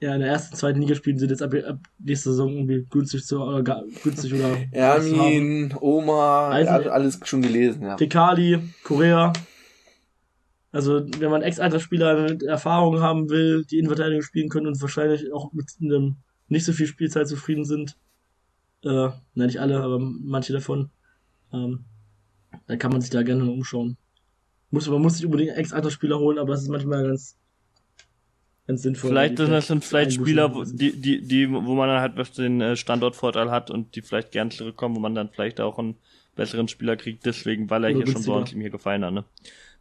[0.00, 3.24] ja in der ersten, zweiten Liga spielen, sind jetzt ab, ab nächster Saison irgendwie günstig
[3.24, 7.96] zu oder gar, günstig oder Ermin, Oma, Also- all- alles schon gelesen, ja.
[7.96, 9.32] Tekali, Korea.
[10.72, 15.52] Also, wenn man Ex-Eintracht-Spieler mit Erfahrung haben will, die Innenverteidigung spielen können und wahrscheinlich auch
[15.52, 16.16] mit einem
[16.48, 17.96] nicht so viel Spielzeit zufrieden sind,
[18.84, 20.90] äh, nein, nicht alle, aber manche davon,
[21.52, 21.84] ähm,
[22.66, 23.96] dann kann man sich da gerne mal umschauen.
[24.70, 27.36] Muss, man muss nicht unbedingt Ex-Eintracht-Spieler holen, aber es ist manchmal ganz,
[28.66, 29.10] ganz sinnvoll.
[29.10, 32.38] Vielleicht die sind das sind vielleicht Spieler, wo, die, die, die, wo man dann halt
[32.38, 35.96] den äh, Standortvorteil hat und die vielleicht gern zurückkommen, wo man dann vielleicht auch einen
[36.34, 39.12] besseren Spieler kriegt, deswegen, weil er Oder hier schon so uns ihm hier gefallen hat,
[39.12, 39.24] ne?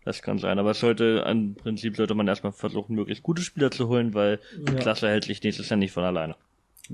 [0.06, 0.60] Das kann sein.
[0.60, 4.40] Aber es sollte, im Prinzip sollte man erstmal versuchen, möglichst gute Spieler zu holen, weil
[4.68, 4.80] die Ja.
[4.80, 6.36] Klasse hält sich nächstes Jahr nicht von alleine.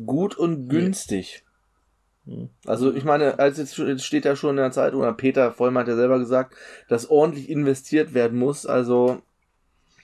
[0.06, 1.44] Gut und günstig.
[2.26, 2.50] Hm.
[2.66, 5.82] Also ich meine, als jetzt, jetzt steht ja schon in der Zeitung, oder Peter Vollmann
[5.82, 6.56] hat ja selber gesagt,
[6.88, 8.68] dass ordentlich investiert werden muss.
[8.68, 9.24] Also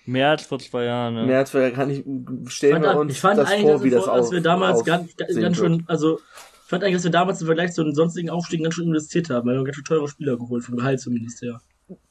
[0.06, 1.26] Mehr als vor zwei Jahren, ne?
[1.26, 2.04] mehr als wir kann ich
[2.52, 4.26] stellen wir fand, uns ich fand das eigentlich, vor, dass, wie wir das vor, als
[4.28, 7.48] auf, wir damals auf ganz, ganz, schön, also ich fand eigentlich, dass wir damals im
[7.48, 10.38] Vergleich zu den sonstigen Aufstiegen ganz schön investiert haben, weil wir ganz schön teure Spieler
[10.38, 11.60] geholt, vom Gehalt zumindest her.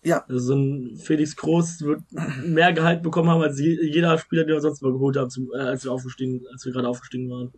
[0.03, 0.25] Ja.
[0.29, 2.03] Also so ein Felix Groß wird
[2.45, 5.51] mehr Gehalt bekommen haben als je, jeder Spieler, den wir sonst mal geholt haben, zum,
[5.53, 7.53] äh, als wir aufgestiegen, als wir gerade aufgestiegen waren.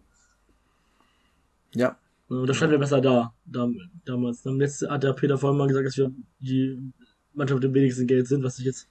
[1.74, 1.98] Ja.
[2.28, 4.42] Und da standen wir besser da, dam, damals.
[4.42, 6.10] Dann letzte hat der Peter Vollmann gesagt, dass wir
[6.40, 6.92] die
[7.34, 8.88] Mannschaft mit dem wenigsten Geld sind, was ich jetzt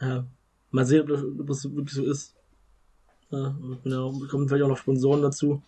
[0.00, 0.20] äh,
[0.72, 2.34] mal sehen, ob das, ob das wirklich so ist.
[3.30, 5.62] Ja, genau, kommen vielleicht auch noch Sponsoren dazu.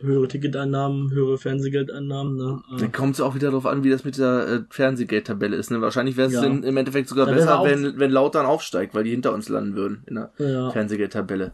[0.00, 2.36] Höhere Ticketeinnahmen, höhere Fernsehgeldeinnahmen.
[2.36, 2.62] Ne?
[2.74, 5.70] Äh, Dann kommt es auch wieder darauf an, wie das mit der äh, Fernsehgeldtabelle ist.
[5.70, 5.82] Ne?
[5.82, 6.40] Wahrscheinlich wäre es Ja.
[6.42, 9.50] dann im Endeffekt sogar Da wäre besser, wenn, wenn Lautern aufsteigt, weil die hinter uns
[9.50, 10.70] landen würden in der ja.
[10.70, 11.52] Fernsehgeldtabelle.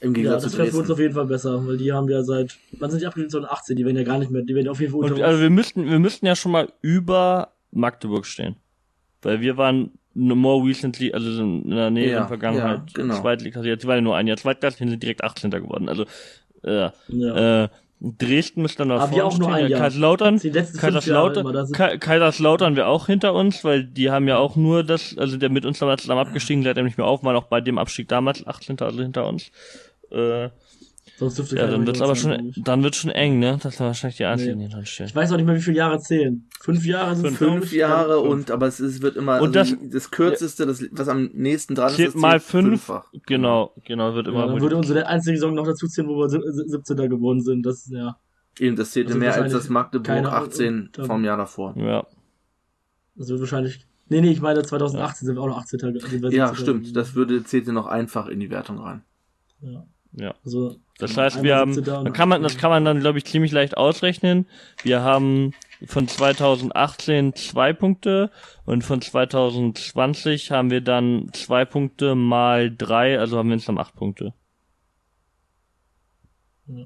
[0.00, 2.08] Im Ja, Gegensatz das zu wäre für uns auf jeden Fall besser, weil die haben
[2.08, 3.30] ja seit, wann sind die abgestiegen?
[3.30, 5.40] 2018, die werden ja gar nicht mehr, die werden auf jeden Fall unter Und, also
[5.42, 8.56] wir müssten, wir müssten ja schon mal über Magdeburg stehen.
[9.20, 13.20] Weil wir waren more recently, also in der näheren Ja, Vergangenheit, ja, genau.
[13.20, 15.50] Zweitliga, jetzt war ja nur ein Jahr Zweitklassig, sind direkt 18.
[15.50, 15.88] geworden.
[15.88, 16.04] Also,
[16.64, 17.64] äh, ja.
[17.64, 17.68] äh,
[18.04, 19.68] Dresden müsste dann noch wir auch stehen.
[19.68, 19.78] Ja.
[19.78, 24.82] Kaiserslautern, die Kaiserslautern, Ka Kaiserslautern wäre auch hinter uns, weil die haben ja auch nur
[24.82, 27.44] das, also der mit uns damals zusammen abgestiegen, der hat nicht mehr auf, waren auch
[27.44, 28.80] bei dem Abstieg damals 18.
[28.80, 29.52] also hinter uns.
[30.10, 30.48] Äh,
[31.18, 33.58] sonst dürfte ja, dann wird's aber schon, dann wird's schon eng, ne?
[33.62, 34.66] Das sind wahrscheinlich die einzigen, Nee.
[34.66, 35.06] die dran stehen.
[35.06, 36.48] Ich weiß auch nicht mehr, wie viele Jahre zählen.
[36.60, 37.72] Fünf Jahre sind Fünf ich.
[37.72, 38.32] Jahre fünf.
[38.32, 41.74] und aber es ist, wird immer Und also das- das, kürzeste, das was am nächsten
[41.74, 42.68] dran ist, Zählt das mal fünf.
[42.84, 43.06] fünffach.
[43.26, 44.46] Genau, genau, wird Ja, immer.
[44.48, 47.08] dann würde unsere einzige Saison noch dazu zählen, wo wir sieb- sieb- 17.
[47.08, 47.64] geworden sind.
[47.64, 48.16] Das ist ja,
[48.58, 51.74] Eben, das zählte Also mehr als das Magdeburg keine- 18 und- vom Jahr davor.
[51.76, 52.06] ja.
[53.14, 53.86] das wird wahrscheinlich.
[54.08, 55.92] Nee, nee, ich meine 2018 sind wir auch noch 18.
[55.92, 56.62] ge- sind wir Ja, 17.
[56.62, 56.96] stimmt.
[56.96, 59.02] Das würde zählte noch einfach in die Wertung rein.
[59.60, 59.86] Ja.
[60.14, 60.34] Ja.
[60.44, 61.94] Also, Das genau, heißt, wir haben, 17.
[61.94, 64.46] und da kann man, das kann man dann, glaube ich, ziemlich leicht ausrechnen.
[64.82, 65.52] Wir haben
[65.86, 68.30] von 2018 zwei Punkte
[68.64, 73.94] und von 2020 haben wir dann zwei Punkte mal drei, also haben wir insgesamt acht
[73.96, 74.34] Punkte.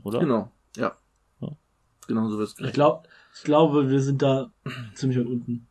[0.03, 0.21] Oder?
[0.21, 0.97] Genau, ja.
[1.41, 1.49] Ja.
[2.07, 2.73] Genau so wird Ich es.
[2.73, 4.51] glaube, ich glaube, wir sind da
[4.95, 5.67] ziemlich weit unten.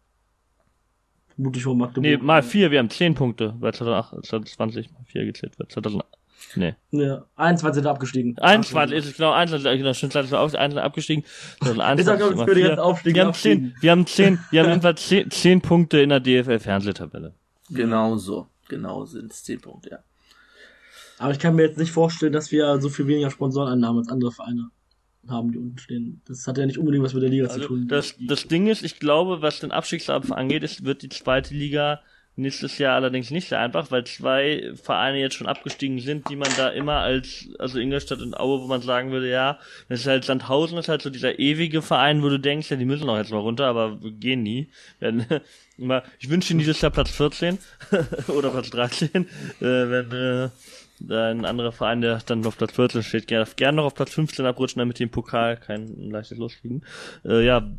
[1.33, 2.03] Vermutlich vor Magdeburg.
[2.03, 5.71] Nee, mal vier, wir haben zehn Punkte, weil 2008, 2020 mal vier gezählt wird.
[5.71, 6.03] 2000,
[6.55, 6.75] nee.
[6.91, 8.37] Ja, 21 sind abgestiegen.
[8.39, 11.23] 21 ist es genau, 21, genau, stimmt, das ist auch 1 abgestiegen.
[11.63, 12.69] 2021 Ich sag, würde vier.
[12.69, 13.65] jetzt aufstiegen, Wir haben abstiegen.
[13.73, 17.33] 10, wir haben 10, wir haben jedenfalls 10, 10 Punkte in der DFL-Fernsehtabelle.
[17.69, 18.47] Genau so.
[18.67, 19.99] Genau sind es 10 Punkte, ja.
[21.17, 24.31] Aber ich kann mir jetzt nicht vorstellen, dass wir so viel weniger Sponsoreneinnahmen als andere
[24.31, 24.69] Vereine
[25.27, 26.21] haben, die unten stehen.
[26.27, 27.87] Das hat ja nicht unbedingt was mit der Liga zu Also tun.
[27.87, 32.01] das, das Ding ist, ich glaube, was den Abstiegskampf angeht, ist, wird die zweite Liga
[32.37, 36.49] nächstes Jahr allerdings nicht so einfach, weil zwei Vereine jetzt schon abgestiegen sind, die man
[36.57, 40.25] da immer als, also Ingolstadt und Aue, wo man sagen würde, ja, das ist halt
[40.25, 43.31] Sandhausen, ist halt so dieser ewige Verein, wo du denkst, ja, die müssen auch jetzt
[43.31, 44.67] mal runter, aber gehen nie.
[44.99, 45.25] Wenn,
[45.77, 47.57] immer, ich wünsche ihnen dieses Jahr Platz 14
[48.27, 49.27] oder Platz 13, äh,
[49.59, 50.49] wenn äh,
[51.09, 54.45] ein anderer Verein, der dann auf Platz 14 steht, gerne, gerne noch auf Platz 15
[54.45, 56.83] abrutschen, damit die im Pokal kein leichtes Los kriegen.
[57.25, 57.69] Äh, ja,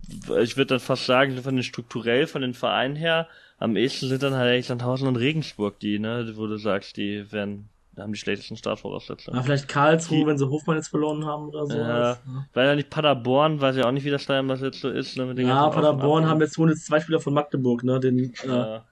[0.41, 3.29] ich würde dann fast sagen, von den strukturell, von den Vereinen her,
[3.59, 7.31] am ehesten sind dann halt echt Sandhausen und Regensburg, die, ne, wo du sagst, die
[7.33, 9.37] werden, haben die schlechtesten Startvoraussetzungen.
[9.39, 11.77] ja, vielleicht Karlsruhe, Die- wenn sie Hofmann jetzt verloren haben oder so.
[11.79, 12.19] Ja,
[12.53, 15.17] weil ja nicht Paderborn, weiß ja auch nicht, wie das da immer jetzt so ist,
[15.17, 18.47] ne, Ja, Paderborn Ab- haben jetzt holen jetzt zwei Spieler von Magdeburg, ne, den, äh,
[18.47, 18.85] Ja.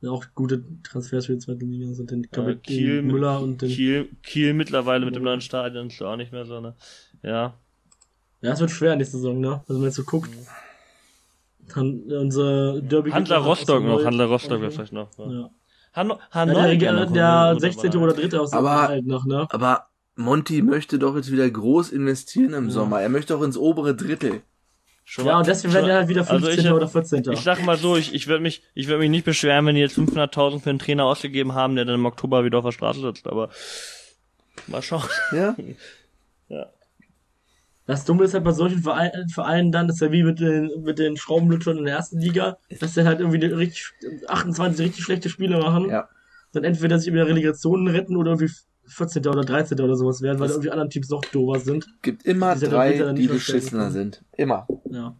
[0.00, 3.68] ja, auch gute Transfers für die zweite Liga sind, den, Ja, Kiel- Müller und den,
[3.70, 6.74] Kiel, Kiel mittlerweile mit dem neuen Stadion ist auch nicht mehr so, ne,
[7.22, 7.54] ja.
[8.40, 10.30] ja, es wird schwer nächste Saison, ne, also wenn man jetzt so guckt,
[11.74, 14.62] dann, unser Derby Handler Rostock dem noch, Handler Rostock Okay.
[14.62, 15.08] wäre vielleicht noch.
[15.18, 15.26] Ja.
[15.30, 15.50] Ja.
[15.92, 17.90] Hanno, Ja, der, der, noch, der oder 16.
[17.90, 18.04] dabei.
[18.04, 18.38] oder 3.
[18.38, 19.46] aus dem Aber- Halt noch, ne?
[19.50, 22.70] Aber Monty möchte doch jetzt wieder groß investieren im Ja.
[22.70, 23.00] Sommer.
[23.00, 24.42] Er möchte doch ins obere Drittel.
[25.04, 26.50] Schon Ja, mal- und deswegen werden wir halt wieder 15.
[26.50, 27.24] also ich, oder 14.
[27.32, 29.80] Ich sag mal so, ich, ich würde mich, ich würde mich nicht beschweren, wenn die
[29.80, 33.00] jetzt 500.000 für einen Trainer ausgegeben haben, der dann im Oktober wieder auf der Straße
[33.00, 33.48] sitzt, aber
[34.66, 35.02] mal schauen.
[35.32, 35.56] Ja?
[37.88, 40.70] Das Dumme ist halt bei solchen Vereinen, Vereinen dann, das ist ja wie mit den,
[40.82, 43.92] mit den Schraubenlutschern in der ersten Liga, dass sie halt irgendwie richtig,
[44.28, 45.88] 28 richtig schlechte Spiele machen.
[45.88, 46.06] Ja.
[46.52, 48.52] Dann entweder sich über Relegationen retten oder irgendwie
[48.88, 49.26] 14.
[49.26, 49.80] oder 13.
[49.80, 51.86] oder sowas werden, weil Das- irgendwie anderen Teams noch dober sind.
[52.02, 54.22] Gibt immer Die drei, dann die beschissener sind.
[54.36, 54.66] Immer.
[54.90, 55.16] Ja.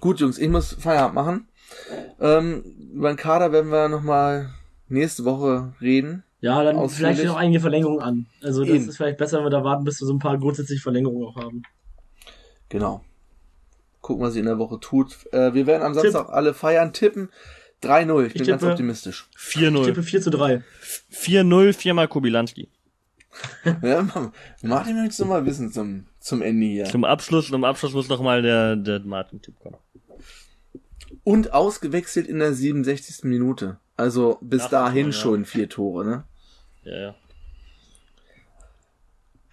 [0.00, 1.48] Gut, Jungs, ich muss Feierabend machen.
[2.20, 2.64] Ähm,
[2.94, 4.50] über den Kader werden wir nochmal
[4.88, 6.24] nächste Woche reden.
[6.42, 8.26] Ja, dann vielleicht noch einige Verlängerungen an.
[8.42, 8.88] Also das Eben.
[8.88, 11.36] ist vielleicht besser, wenn wir da warten, bis wir so ein paar grundsätzliche Verlängerungen auch
[11.36, 11.62] haben.
[12.70, 13.04] Genau.
[14.00, 15.18] Gucken, was sie in der Woche tut.
[15.32, 16.10] Äh, wir werden am Tipp.
[16.12, 17.28] Samstag alle feiern, tippen.
[17.82, 18.26] 3-0.
[18.26, 19.28] Ich bin Ich ganz tippe- optimistisch.
[19.36, 20.02] Ich tippe 4-0.
[20.02, 20.62] 4 zu 3.
[21.12, 22.68] 4-0, viermal Kubilanski.
[23.82, 24.02] Ja,
[24.62, 26.84] Martin möchte es nochmal wissen zum, zum Ende hier.
[26.86, 29.76] Zum Abschluss, zum Abschluss muss noch mal der, der Martin-Tipp kommen.
[31.22, 33.24] Und ausgewechselt in der 67.
[33.24, 33.78] Minute.
[33.96, 35.12] Also bis Ach, dahin ja.
[35.12, 36.24] schon vier Tore, ne?
[36.84, 37.14] Ja, ja.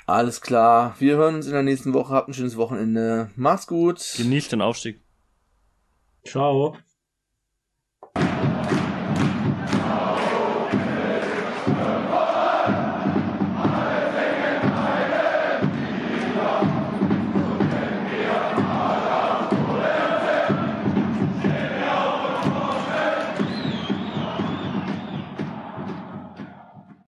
[0.05, 0.95] Alles klar.
[0.99, 2.13] Wir hören uns in der nächsten Woche.
[2.13, 3.29] Habt ein schönes Wochenende.
[3.35, 4.01] Macht's gut.
[4.15, 5.01] Genießt den Aufstieg.
[6.25, 6.77] Ciao.